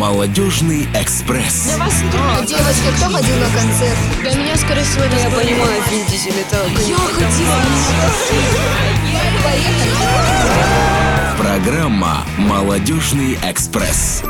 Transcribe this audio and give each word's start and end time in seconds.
Молодежный 0.00 0.88
экспресс. 0.94 1.74
Девочки, 2.46 2.90
кто 2.96 3.10
ходил 3.10 3.36
на 3.36 3.50
концерт? 3.54 3.98
Для 4.22 4.34
меня, 4.34 4.56
скорее 4.56 4.82
всего, 4.82 5.04
это 5.04 5.14
Я 5.14 5.28
понимаю, 5.28 5.82
Вин 5.90 6.06
Дизель, 6.06 6.40
это... 6.40 6.56
Я 6.88 6.96
ходила. 6.96 7.58
Поехали. 9.44 9.90
Программа 11.36 12.24
«Молодежный 12.38 13.38
экспресс». 13.42 14.22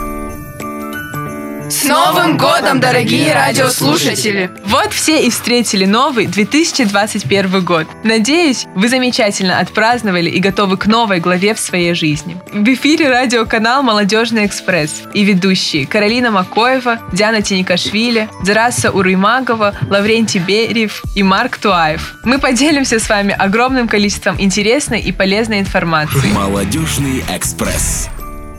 Новым 1.90 2.36
годом, 2.36 2.78
дорогие 2.78 3.34
радиослушатели! 3.34 4.48
Вот 4.64 4.92
все 4.92 5.26
и 5.26 5.28
встретили 5.28 5.84
новый 5.84 6.26
2021 6.26 7.64
год. 7.64 7.88
Надеюсь, 8.04 8.66
вы 8.76 8.88
замечательно 8.88 9.58
отпраздновали 9.58 10.30
и 10.30 10.38
готовы 10.38 10.76
к 10.76 10.86
новой 10.86 11.18
главе 11.18 11.52
в 11.52 11.58
своей 11.58 11.94
жизни. 11.94 12.40
В 12.52 12.64
эфире 12.74 13.08
радиоканал 13.08 13.82
«Молодежный 13.82 14.46
экспресс» 14.46 15.02
и 15.14 15.24
ведущие 15.24 15.84
Каролина 15.84 16.30
Макоева, 16.30 17.00
Диана 17.12 17.42
Тиникашвили, 17.42 18.28
Зараса 18.44 18.92
Уруймагова, 18.92 19.74
Лаврентий 19.90 20.38
Берев 20.38 21.02
и 21.16 21.24
Марк 21.24 21.58
Туаев. 21.58 22.14
Мы 22.22 22.38
поделимся 22.38 23.00
с 23.00 23.08
вами 23.08 23.34
огромным 23.36 23.88
количеством 23.88 24.36
интересной 24.40 25.00
и 25.00 25.10
полезной 25.10 25.58
информации. 25.58 26.30
«Молодежный 26.32 27.24
экспресс». 27.34 28.08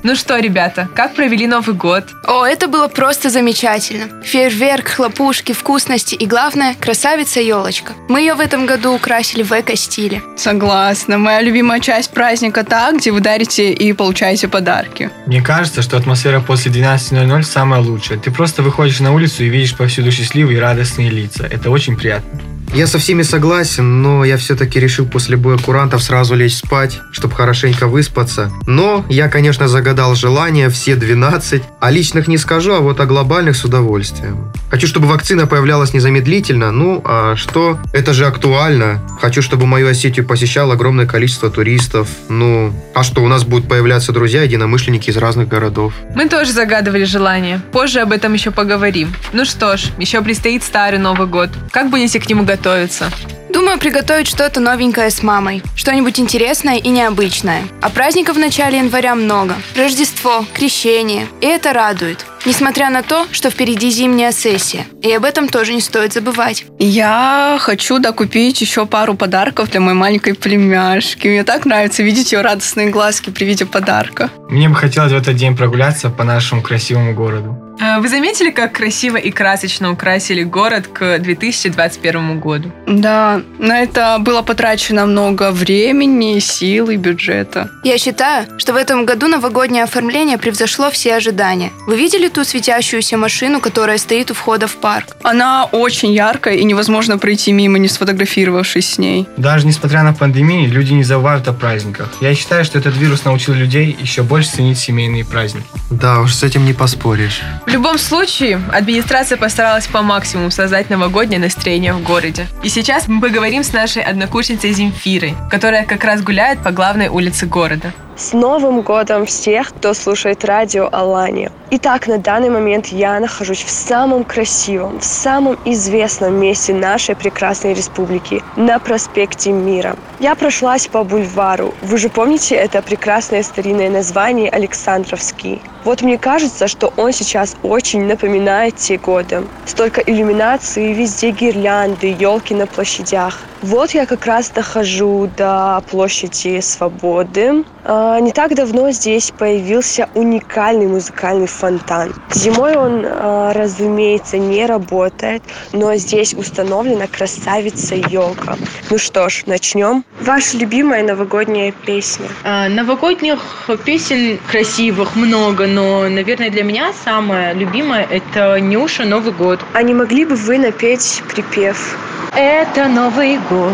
Ну 0.04 0.16
что, 0.16 0.40
ребята, 0.40 0.90
как 0.96 1.14
провели 1.14 1.46
Новый 1.46 1.76
год? 1.76 2.06
О, 2.26 2.44
это 2.44 2.68
было 2.68 2.88
просто 2.88 3.30
замечательно. 3.30 4.24
Фейерверк, 4.24 4.88
хлопушки, 4.88 5.52
вкусности 5.52 6.16
и, 6.16 6.26
главное, 6.26 6.74
красавица-елочка. 6.74 7.94
Мы 8.10 8.22
ее 8.22 8.34
в 8.34 8.40
этом 8.40 8.66
году 8.66 8.94
украсили 8.94 9.44
в 9.44 9.52
эко-стиле. 9.52 10.24
Согласна. 10.36 11.20
Моя 11.20 11.42
любимая 11.42 11.80
часть 11.80 12.12
праздника 12.12 12.64
та, 12.64 12.92
где 12.92 13.12
вы 13.12 13.20
дарите 13.20 13.72
и 13.72 13.94
получаете 13.94 14.48
подарки. 14.48 15.12
Мне 15.28 15.42
кажется, 15.42 15.84
что 15.84 15.98
атмосфера 15.98 16.40
после 16.40 16.72
12.00 16.72 17.44
самая 17.44 17.82
лучшая. 17.82 18.18
Ты 18.18 18.32
просто 18.32 18.64
выходишь 18.64 19.00
на 19.02 19.14
улицу 19.14 19.44
и 19.44 19.50
видишь 19.50 19.76
повсюду 19.76 20.12
счастливые 20.12 20.58
и 20.58 20.60
радостные 20.60 21.10
лица. 21.12 21.46
Это 21.46 21.70
очень 21.70 21.96
приятно. 21.96 22.42
Я 22.74 22.88
со 22.88 23.00
всеми 23.00 23.22
согласен, 23.24 24.02
но 24.02 24.24
я 24.24 24.38
все-таки 24.38 24.80
решил 24.80 25.06
после 25.06 25.36
боя 25.36 25.58
курантов 25.58 26.02
сразу 26.02 26.36
лечь 26.36 26.56
спать, 26.56 27.02
чтобы 27.12 27.36
хорошенько 27.36 27.88
выспаться. 27.88 28.50
Но 28.66 29.06
я, 29.10 29.28
конечно, 29.28 29.68
загадал 29.68 30.16
желание 30.16 30.70
все 30.70 30.96
12. 30.96 31.64
О 31.82 31.92
личных 31.92 32.30
не 32.30 32.38
скажу, 32.38 32.74
а 32.74 32.80
вот 32.80 33.02
о 33.02 33.06
глобальных 33.06 33.58
с 33.58 33.66
удовольствием. 33.66 34.54
Хочу, 34.72 34.88
чтобы 34.88 35.08
вакцина 35.08 35.48
появлялась 35.48 35.94
незамедлительно. 35.94 36.72
Ну, 36.72 37.02
а 37.04 37.36
что? 37.36 37.78
Это 37.92 38.14
же 38.14 38.26
актуально. 38.26 39.02
Хочу, 39.20 39.42
чтобы 39.42 39.66
мою 39.66 39.90
Осетию 39.90 40.26
посещало 40.26 40.76
огромное 40.76 41.06
количество 41.06 41.52
туристов. 41.52 42.08
Ну, 42.30 42.74
а 42.96 43.04
что, 43.04 43.22
у 43.22 43.28
нас 43.28 43.44
будут 43.44 43.68
появляться 43.68 44.14
друзья, 44.14 44.44
единомышленники 44.44 45.10
из 45.10 45.18
разных 45.18 45.50
городов. 45.50 45.94
Мы 46.16 46.30
тоже 46.30 46.54
загадывали 46.54 47.04
желание. 47.04 47.62
Позже 47.74 48.00
об 48.00 48.14
этом 48.14 48.32
еще 48.34 48.52
поговорим. 48.52 49.14
Ну 49.34 49.44
что 49.44 49.76
ж, 49.76 49.88
еще 49.98 50.22
предстоит 50.22 50.64
старый 50.64 51.00
Новый 51.00 51.28
год. 51.28 51.50
Как 51.72 51.90
будете 51.90 52.22
к 52.22 52.30
нему 52.30 52.44
готовиться? 52.46 53.12
Думаю, 53.50 53.78
приготовить 53.78 54.28
что-то 54.28 54.62
новенькое 54.62 55.10
с 55.10 55.22
мамой. 55.22 55.62
Что-нибудь 55.76 56.18
интересное 56.18 56.78
и 56.78 56.88
необычное. 56.88 57.64
А 57.82 57.90
праздников 57.90 58.38
в 58.38 58.40
начале 58.40 58.78
января 58.78 59.16
много. 59.16 59.56
Рождество, 59.76 60.46
крещение. 60.54 61.28
И 61.42 61.46
это 61.46 61.74
радует. 61.74 62.26
Несмотря 62.46 62.90
на 62.90 63.04
то, 63.04 63.28
что 63.32 63.50
впереди 63.50 63.92
зимняя 63.92 64.32
сессия. 64.32 64.86
И 65.04 65.12
об 65.12 65.26
этом 65.26 65.48
тоже 65.48 65.74
не 65.74 65.82
стоит 65.82 66.14
забывать. 66.14 66.66
Я 66.80 67.58
хочу 67.60 68.00
докупить 68.00 68.62
еще 68.62 68.86
пару 68.86 69.16
подарков 69.16 69.70
для 69.70 69.80
моей 69.80 69.98
маленькой 69.98 70.34
племяшки. 70.34 71.28
Мне 71.28 71.44
так 71.44 71.66
нравится 71.66 72.02
видеть 72.02 72.32
ее 72.32 72.42
радостные 72.42 72.90
глазки 72.90 73.30
при 73.30 73.46
виде 73.46 73.66
подарка. 73.66 74.32
Мне 74.50 74.70
бы 74.70 74.76
хотелось 74.76 75.12
в 75.12 75.16
этот 75.16 75.36
день 75.36 75.56
прогуляться 75.56 76.10
по 76.10 76.24
нашему 76.24 76.62
красивому 76.62 77.14
городу. 77.14 77.71
Э, 77.80 78.00
Вы 78.00 78.10
заметили, 78.10 78.52
как 78.52 78.74
красиво 78.74 79.18
и 79.18 79.32
красочно 79.32 79.92
украсили 79.92 80.44
город 80.44 80.88
к 80.88 81.20
2021 81.20 82.40
году? 82.40 82.72
Да, 82.88 83.42
на 83.60 83.80
это 83.82 84.18
было 84.20 84.42
потрачено 84.42 85.06
много 85.06 85.52
времени, 85.52 86.40
сил 86.40 86.90
и 86.90 86.98
бюджета. 86.98 87.70
Я 87.84 87.98
считаю, 87.98 88.48
что 88.60 88.74
в 88.74 88.76
этом 88.76 89.06
году 89.06 89.28
новогоднее 89.28 89.84
оформление 89.84 90.38
превзошло 90.38 90.90
все 90.92 91.16
ожидания. 91.16 91.72
Вы 91.88 91.98
видели 91.98 92.28
ту 92.28 92.44
светящуюся 92.44 93.18
машину, 93.18 93.60
которая 93.60 93.98
стоит 93.98 94.32
у 94.32 94.34
входа 94.34 94.68
в 94.68 94.76
парк? 94.76 95.16
Она 95.24 95.66
очень 95.66 96.14
яркая, 96.14 96.56
и 96.56 96.64
невозможно 96.64 97.18
пройти 97.18 97.52
мимо, 97.52 97.78
не 97.80 97.88
сфотографировавшись 97.88 98.94
с 98.94 98.98
ней. 98.98 99.28
Даже 99.38 99.66
несмотря 99.66 100.04
на 100.04 100.14
пандемию, 100.14 100.70
люди 100.70 100.94
не 100.94 101.04
забывают 101.04 101.48
о 101.48 101.54
праздниках. 101.54 102.10
Я 102.22 102.36
считаю, 102.36 102.66
что 102.66 102.80
этот 102.80 102.98
вирус 102.98 103.26
научил 103.26 103.54
людей 103.54 103.96
еще 104.00 104.24
больше 104.24 104.50
ценить 104.52 104.80
семейные 104.80 105.26
праздники. 105.26 105.66
Да 105.90 106.20
уж, 106.22 106.34
с 106.36 106.44
этим 106.44 106.66
не 106.66 106.74
поспоришь. 106.74 107.42
В 107.66 107.68
любом 107.68 107.98
случае, 107.98 108.60
администрация 108.74 109.38
постаралась 109.38 109.88
по 109.88 110.02
максимуму 110.02 110.52
создать 110.52 110.90
новогоднее 110.90 111.40
настроение 111.40 111.94
в 111.94 112.04
городе. 112.04 112.48
И 112.64 112.70
сейчас 112.70 113.08
мы 113.08 113.22
поговорим 113.22 113.64
с 113.64 113.72
нашей 113.72 114.02
однокурсницей 114.02 114.74
Земфирой, 114.74 115.36
которая 115.50 115.86
как 115.86 116.04
раз 116.04 116.22
гуляет 116.22 116.64
по 116.64 116.72
главной 116.72 117.08
улице 117.08 117.46
города. 117.46 117.94
С 118.22 118.34
Новым 118.34 118.82
годом 118.82 119.26
всех, 119.26 119.70
кто 119.70 119.96
слушает 119.96 120.46
радио 120.46 120.88
Алания. 120.92 121.52
Итак, 121.72 122.06
на 122.06 122.20
данный 122.20 122.52
момент 122.52 122.88
я 122.90 123.20
нахожусь 123.20 123.64
в 123.64 123.70
самом 123.72 124.24
красивом, 124.24 125.00
в 125.00 125.04
самом 125.04 125.58
известном 125.66 126.36
месте 126.36 126.72
нашей 126.72 127.16
прекрасной 127.16 127.74
республики, 127.74 128.44
на 128.56 128.78
проспекте 128.78 129.52
Мира. 129.52 129.96
Я 130.20 130.36
прошлась 130.36 130.88
по 130.88 131.04
бульвару. 131.04 131.74
Вы 131.82 131.98
же 131.98 132.10
помните 132.10 132.54
это 132.54 132.84
прекрасное 132.84 133.42
старинное 133.42 133.90
название 133.90 134.52
Александровский? 134.52 135.60
Вот 135.84 136.04
мне 136.04 136.20
кажется, 136.20 136.68
что 136.68 136.94
он 136.98 137.12
сейчас 137.14 137.56
очень 137.64 138.06
напоминает 138.06 138.76
те 138.76 138.98
годы. 138.98 139.48
Столько 139.66 140.02
иллюминации, 140.02 140.94
везде 140.94 141.32
гирлянды, 141.32 142.16
елки 142.20 142.54
на 142.54 142.68
площадях. 142.68 143.40
Вот 143.64 143.92
я 143.92 144.06
как 144.06 144.26
раз 144.26 144.50
дохожу 144.50 145.30
до 145.38 145.84
площади 145.90 146.60
Свободы. 146.62 147.64
А, 148.12 148.20
Не 148.20 148.34
так 148.34 148.56
давно 148.56 148.92
здесь 148.92 149.32
появился 149.32 150.10
уникальный 150.16 150.88
музыкальный 150.88 151.48
фонтан. 151.48 152.14
Зимой 152.34 152.76
он, 152.76 153.06
а, 153.08 153.54
разумеется, 153.54 154.38
не 154.38 154.66
работает, 154.66 155.42
но 155.72 155.96
здесь 155.96 156.34
установлена 156.34 157.08
красавица 157.08 157.96
елка. 157.96 158.58
Ну 158.90 158.98
что 158.98 159.30
ж, 159.30 159.44
начнем. 159.46 160.04
Ваша 160.20 160.58
любимая 160.58 161.04
новогодняя 161.04 161.72
песня? 161.72 162.28
А, 162.44 162.68
Новогодних 162.68 163.40
песен 163.86 164.40
красивых 164.52 165.16
много, 165.16 165.66
но, 165.68 166.10
наверное, 166.10 166.50
для 166.50 166.64
меня 166.64 166.92
самая 167.06 167.54
любимая– 167.54 168.06
это 168.12 168.60
Нюша 168.60 169.06
«Новый 169.06 169.32
год». 169.32 169.62
А 169.74 169.84
не 169.84 169.94
могли 169.94 170.26
бы 170.26 170.36
вы 170.36 170.58
напеть 170.58 171.24
припев? 171.34 171.98
Это 172.36 172.88
Новый 172.88 173.38
год, 173.50 173.74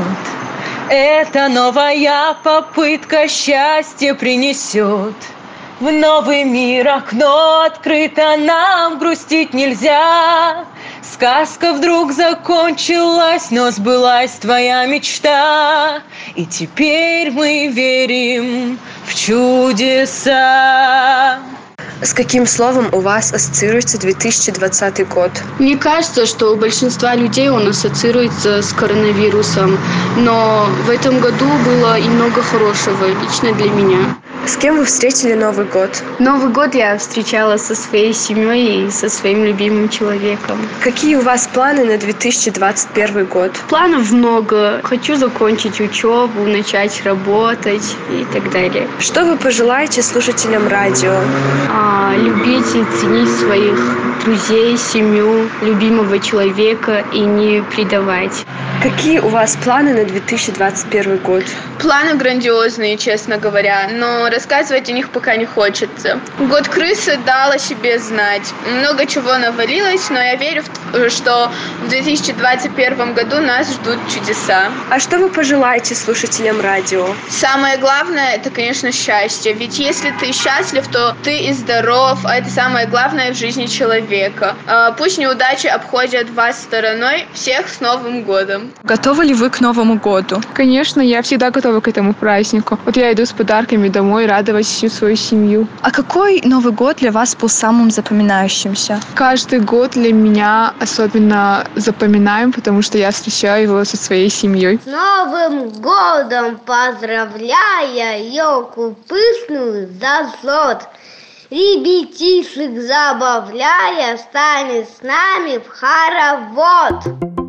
это 0.90 1.48
новая 1.50 2.36
попытка 2.44 3.28
счастья 3.28 4.14
принесет. 4.14 5.16
В 5.80 5.92
новый 5.92 6.44
мир 6.44 6.88
окно 6.88 7.62
открыто, 7.62 8.36
нам 8.38 8.98
грустить 8.98 9.54
нельзя. 9.54 10.66
Сказка 11.04 11.74
вдруг 11.74 12.12
закончилась, 12.14 13.52
но 13.52 13.70
сбылась 13.70 14.32
твоя 14.32 14.86
мечта. 14.88 16.02
И 16.36 16.46
теперь 16.46 17.32
мы 17.32 17.68
верим 17.68 18.80
в 19.06 19.14
чудеса. 19.14 20.28
С 22.02 22.14
каким 22.14 22.46
словом 22.46 22.90
у 22.92 23.00
вас 23.00 23.34
ассоциируется 23.34 23.98
2020 23.98 25.08
год? 25.10 25.32
Мне 25.58 25.76
кажется, 25.78 26.28
что 26.28 26.54
у 26.54 26.56
большинства 26.56 27.16
людей 27.16 27.50
он 27.50 27.68
ассоциируется 27.68 28.62
с 28.62 28.72
коронавирусом, 28.72 29.78
но 30.18 30.68
в 30.86 30.90
этом 30.92 31.20
году 31.20 31.46
было 31.66 31.98
и 31.98 32.08
много 32.08 32.44
хорошего 32.44 33.08
лично 33.08 33.52
для 33.54 33.72
меня. 33.72 34.16
С 34.48 34.56
кем 34.56 34.78
вы 34.78 34.86
встретили 34.86 35.34
Новый 35.34 35.66
год? 35.66 36.02
Новый 36.20 36.50
год 36.54 36.74
я 36.74 36.98
встречала 36.98 37.58
со 37.58 37.76
своей 37.76 38.14
семьей 38.14 38.88
и 38.88 38.92
со 38.92 39.10
своим 39.10 39.44
любимым 39.44 39.90
человеком. 39.90 40.58
Какие 40.82 41.16
у 41.16 41.22
вас 41.22 41.50
планы 41.54 41.84
на 41.84 41.98
2021 41.98 43.26
год? 43.26 43.52
Планов 43.68 44.10
много. 44.14 44.80
Хочу 44.86 45.18
закончить 45.18 45.82
учебу, 45.82 46.46
начать 46.46 47.04
работать 47.04 47.98
и 48.10 48.26
так 48.34 48.50
далее. 48.50 48.88
Что 49.00 49.26
вы 49.26 49.36
пожелаете 49.36 50.02
слушателям 50.02 50.70
радио? 50.70 51.20
А, 51.70 52.14
любить 52.16 52.74
и 52.74 52.86
ценить 53.02 53.30
своих 53.40 53.78
друзей, 54.24 54.78
семью, 54.78 55.50
любимого 55.62 56.20
человека 56.20 57.04
и 57.14 57.20
не 57.20 57.62
предавать. 57.64 58.46
Какие 58.82 59.20
у 59.20 59.30
вас 59.30 59.58
планы 59.64 59.94
на 59.94 60.06
2021 60.06 61.18
год? 61.18 61.44
Планы 61.80 62.16
грандиозные, 62.16 62.98
честно 62.98 63.38
говоря, 63.38 63.90
но 63.92 64.30
рассказывать 64.42 64.88
о 64.88 64.92
них 64.94 65.10
пока 65.10 65.36
не 65.36 65.46
хочется. 65.46 66.20
Год 66.40 66.68
крысы 66.68 67.18
дал 67.26 67.52
о 67.52 67.58
себе 67.58 67.98
знать. 67.98 68.44
Много 68.80 69.08
чего 69.08 69.36
навалилось, 69.38 70.12
но 70.12 70.20
я 70.22 70.36
верю, 70.36 70.64
в- 70.94 71.10
что 71.10 71.52
в 71.84 71.90
2021 71.90 73.14
году 73.16 73.38
нас 73.42 73.74
ждут 73.74 73.98
чудеса. 74.14 74.70
А 74.92 75.00
что 75.00 75.18
вы 75.18 75.30
пожелаете 75.30 75.96
слушателям 75.96 76.62
радио? 76.62 77.08
Самое 77.30 77.78
главное, 77.78 78.36
это, 78.36 78.52
конечно, 78.52 78.92
счастье. 78.92 79.54
Ведь 79.54 79.80
если 79.80 80.12
ты 80.20 80.32
счастлив, 80.34 80.88
то 80.88 81.16
ты 81.24 81.40
и 81.40 81.54
здоров, 81.54 82.20
а 82.24 82.36
это 82.38 82.50
самое 82.52 82.86
главное 82.86 83.34
в 83.34 83.36
жизни 83.38 83.66
человека. 83.66 84.56
А, 84.68 84.92
Пусть 84.92 85.18
неудачи 85.18 85.66
обходят 85.68 86.30
вас 86.30 86.62
стороной. 86.62 87.26
Всех 87.34 87.70
с 87.70 87.80
Новым 87.82 88.22
годом! 88.24 88.72
Готовы 88.84 89.26
ли 89.26 89.34
вы 89.34 89.50
к 89.50 89.62
Новому 89.62 89.96
году? 89.96 90.42
Конечно, 90.54 91.02
я 91.02 91.22
всегда 91.24 91.50
готова 91.50 91.80
к 91.82 91.88
этому 91.88 92.14
празднику. 92.14 92.78
Вот 92.86 92.98
я 92.98 93.12
иду 93.14 93.26
с 93.26 93.32
подарками 93.32 93.88
домой 93.90 94.27
радовать 94.28 94.66
всю 94.66 94.90
свою 94.90 95.16
семью. 95.16 95.68
А 95.82 95.92
какой 95.92 96.42
Новый 96.44 96.74
год 96.74 96.98
для 96.98 97.12
вас 97.12 97.36
был 97.36 97.50
самым 97.50 97.90
запоминающимся? 97.90 99.00
Каждый 99.16 99.60
год 99.60 99.92
для 99.92 100.14
меня 100.14 100.74
особенно 100.80 101.66
запоминаем, 101.76 102.52
потому 102.52 102.82
что 102.82 102.98
я 102.98 103.12
встречаю 103.12 103.64
его 103.64 103.84
со 103.86 103.98
своей 103.98 104.30
семьей. 104.30 104.80
С 104.84 104.86
Новым 104.86 105.70
годом 105.70 106.60
поздравляя, 106.66 108.22
елку 108.22 108.96
пышную 109.08 109.90
за 110.00 110.32
злот. 110.42 110.84
Ребятишек 111.50 112.82
забавляя, 112.82 114.18
стань 114.18 114.86
с 114.86 115.02
нами 115.02 115.60
в 115.60 115.70
хоровод. 115.70 117.47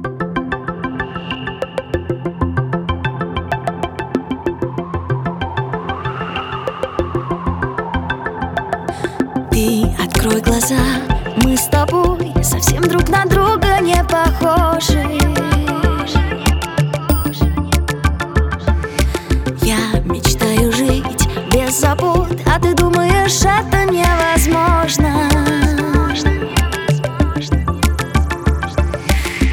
Ты 9.58 9.92
открой 10.00 10.40
глаза, 10.40 10.76
мы 11.42 11.56
с 11.56 11.64
тобой 11.66 12.32
совсем 12.44 12.80
друг 12.80 13.08
на 13.08 13.24
друга 13.24 13.80
не 13.80 14.00
похожи. 14.04 15.02
Я 19.62 19.98
мечтаю 20.04 20.70
жить 20.70 21.28
без 21.52 21.80
забот, 21.80 22.38
а 22.46 22.60
ты 22.60 22.72
думаешь, 22.72 23.40
это 23.40 23.84
невозможно. 23.90 25.28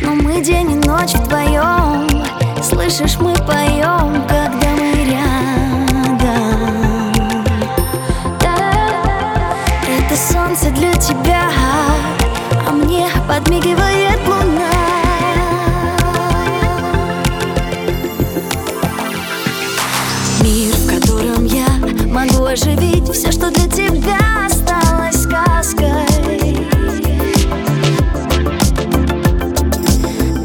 Но 0.03 0.13
мы 0.13 0.39
день 0.39 0.73
и 0.73 0.87
ночь 0.87 1.15
вдвоем, 1.15 2.23
слышишь, 2.61 3.17
мы 3.19 3.33
поем, 3.33 4.23
когда 4.27 4.64
для 10.75 10.93
тебя, 10.93 11.49
а 12.67 12.71
мне 12.71 13.07
подмигивает 13.27 14.19
луна. 14.27 14.71
Мир, 20.41 20.75
в 20.75 20.87
котором 20.87 21.45
я 21.45 21.67
могу 22.07 22.45
оживить 22.45 23.09
все, 23.09 23.31
что 23.31 23.49
для 23.51 23.67
тебя 23.67 24.17
осталось 24.45 25.23
сказкой. 25.23 26.57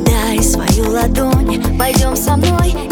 Дай 0.04 0.42
свою 0.42 0.90
ладонь, 0.90 1.76
пойдем 1.78 2.16
со 2.16 2.36
мной, 2.36 2.89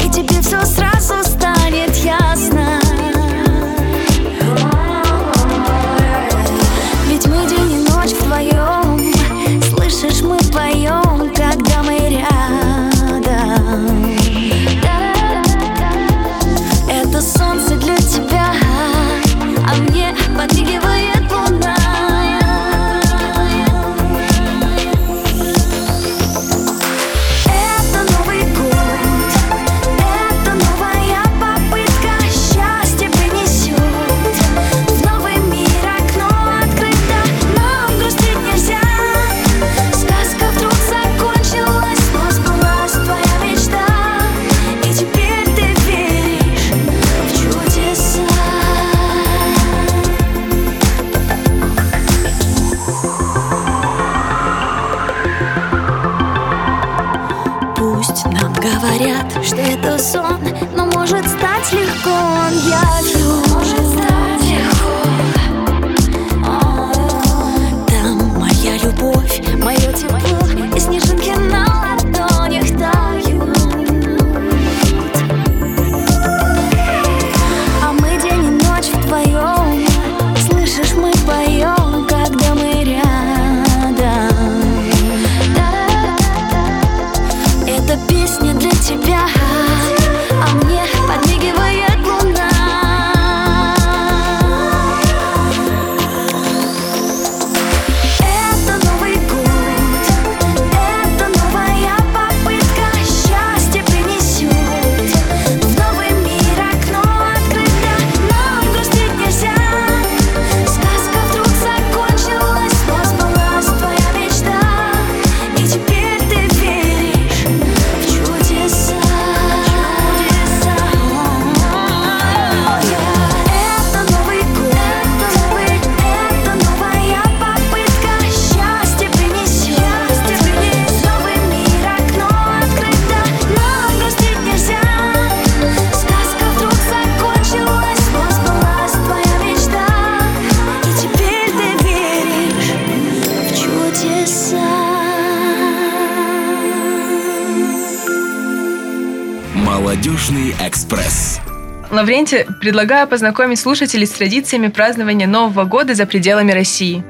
предлагаю 152.69 153.09
познакомить 153.09 153.59
слушателей 153.59 154.07
с 154.07 154.11
традициями 154.11 154.67
празднования 154.67 155.27
Нового 155.27 155.65
года 155.65 155.95
за 155.95 156.05
пределами 156.05 156.53
России. 156.53 157.03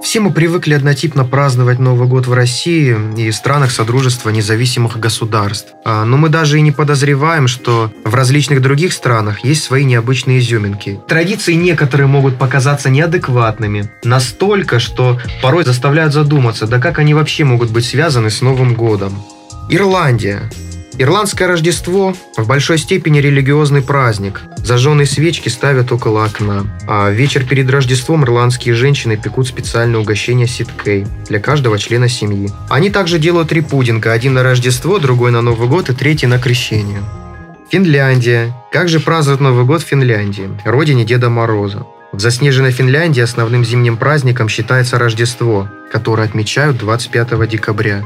Все 0.00 0.20
мы 0.20 0.32
привыкли 0.32 0.74
однотипно 0.74 1.24
праздновать 1.24 1.80
Новый 1.80 2.06
год 2.06 2.28
в 2.28 2.32
России 2.32 2.96
и 3.16 3.32
странах 3.32 3.72
Содружества 3.72 4.30
независимых 4.30 5.00
государств. 5.00 5.72
А, 5.84 6.04
Но 6.04 6.18
мы 6.18 6.28
даже 6.28 6.58
и 6.58 6.60
не 6.60 6.70
подозреваем, 6.70 7.48
что 7.48 7.90
в 8.04 8.14
различных 8.14 8.62
других 8.62 8.92
странах 8.92 9.42
есть 9.42 9.64
свои 9.64 9.82
необычные 9.82 10.38
изюминки. 10.38 11.00
Традиции 11.08 11.54
некоторые 11.54 12.06
могут 12.06 12.38
показаться 12.38 12.90
неадекватными. 12.90 13.90
Настолько, 14.04 14.78
что 14.78 15.18
порой 15.42 15.64
заставляют 15.64 16.12
задуматься, 16.12 16.68
да 16.68 16.78
как 16.78 17.00
они 17.00 17.12
вообще 17.12 17.42
могут 17.42 17.70
быть 17.70 17.84
связаны 17.84 18.30
с 18.30 18.40
Новым 18.40 18.74
годом. 18.74 19.20
Ирландия. 19.68 20.48
Ирландское 20.98 21.46
Рождество 21.46 22.14
в 22.38 22.46
большой 22.46 22.78
степени 22.78 23.18
религиозный 23.18 23.82
праздник. 23.82 24.40
Зажженные 24.56 25.06
свечки 25.06 25.50
ставят 25.50 25.92
около 25.92 26.24
окна. 26.24 26.66
А 26.88 27.10
вечер 27.10 27.44
перед 27.44 27.68
Рождеством 27.70 28.24
ирландские 28.24 28.74
женщины 28.74 29.18
пекут 29.18 29.46
специальное 29.46 30.00
угощение 30.00 30.46
ситкей 30.46 31.06
для 31.28 31.38
каждого 31.38 31.78
члена 31.78 32.08
семьи. 32.08 32.50
Они 32.70 32.88
также 32.88 33.18
делают 33.18 33.50
три 33.50 33.60
пудинга. 33.60 34.12
Один 34.12 34.32
на 34.32 34.42
Рождество, 34.42 34.98
другой 34.98 35.32
на 35.32 35.42
Новый 35.42 35.68
год 35.68 35.90
и 35.90 35.94
третий 35.94 36.26
на 36.26 36.38
Крещение. 36.38 37.02
Финляндия. 37.70 38.54
Как 38.72 38.88
же 38.88 38.98
празднуют 38.98 39.42
Новый 39.42 39.66
год 39.66 39.82
в 39.82 39.86
Финляндии, 39.86 40.48
родине 40.64 41.04
Деда 41.04 41.28
Мороза? 41.28 41.84
В 42.12 42.20
заснеженной 42.20 42.70
Финляндии 42.70 43.20
основным 43.20 43.66
зимним 43.66 43.98
праздником 43.98 44.48
считается 44.48 44.98
Рождество, 44.98 45.68
которое 45.92 46.26
отмечают 46.26 46.78
25 46.78 47.46
декабря. 47.48 48.02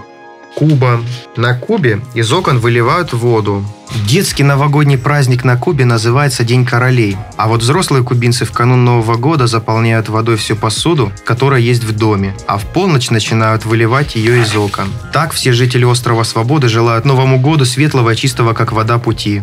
Куба. 0.54 1.00
На 1.37 1.54
Кубе 1.54 2.00
из 2.14 2.33
окон 2.33 2.59
выливают 2.59 3.12
воду. 3.12 3.64
Детский 4.07 4.45
новогодний 4.45 4.99
праздник 4.99 5.45
на 5.45 5.57
Кубе 5.57 5.85
называется 5.85 6.45
День 6.45 6.64
королей. 6.64 7.16
А 7.37 7.49
вот 7.49 7.62
взрослые 7.62 8.04
кубинцы 8.04 8.45
в 8.45 8.52
канун 8.52 8.85
Нового 8.85 9.16
года 9.16 9.47
заполняют 9.47 10.09
водой 10.09 10.37
всю 10.37 10.54
посуду, 10.57 11.12
которая 11.25 11.61
есть 11.61 11.85
в 11.85 11.97
доме, 11.97 12.35
а 12.47 12.59
в 12.59 12.66
полночь 12.66 13.11
начинают 13.11 13.64
выливать 13.64 14.14
ее 14.14 14.42
из 14.42 14.54
окон. 14.54 14.88
Так 15.12 15.33
все 15.33 15.52
жители 15.52 15.85
острова 15.85 16.23
Свободы 16.25 16.69
желают 16.69 17.04
Новому 17.04 17.40
году 17.40 17.64
светлого 17.64 18.11
и 18.11 18.16
чистого, 18.16 18.52
как 18.52 18.73
вода 18.73 18.99
пути. 18.99 19.42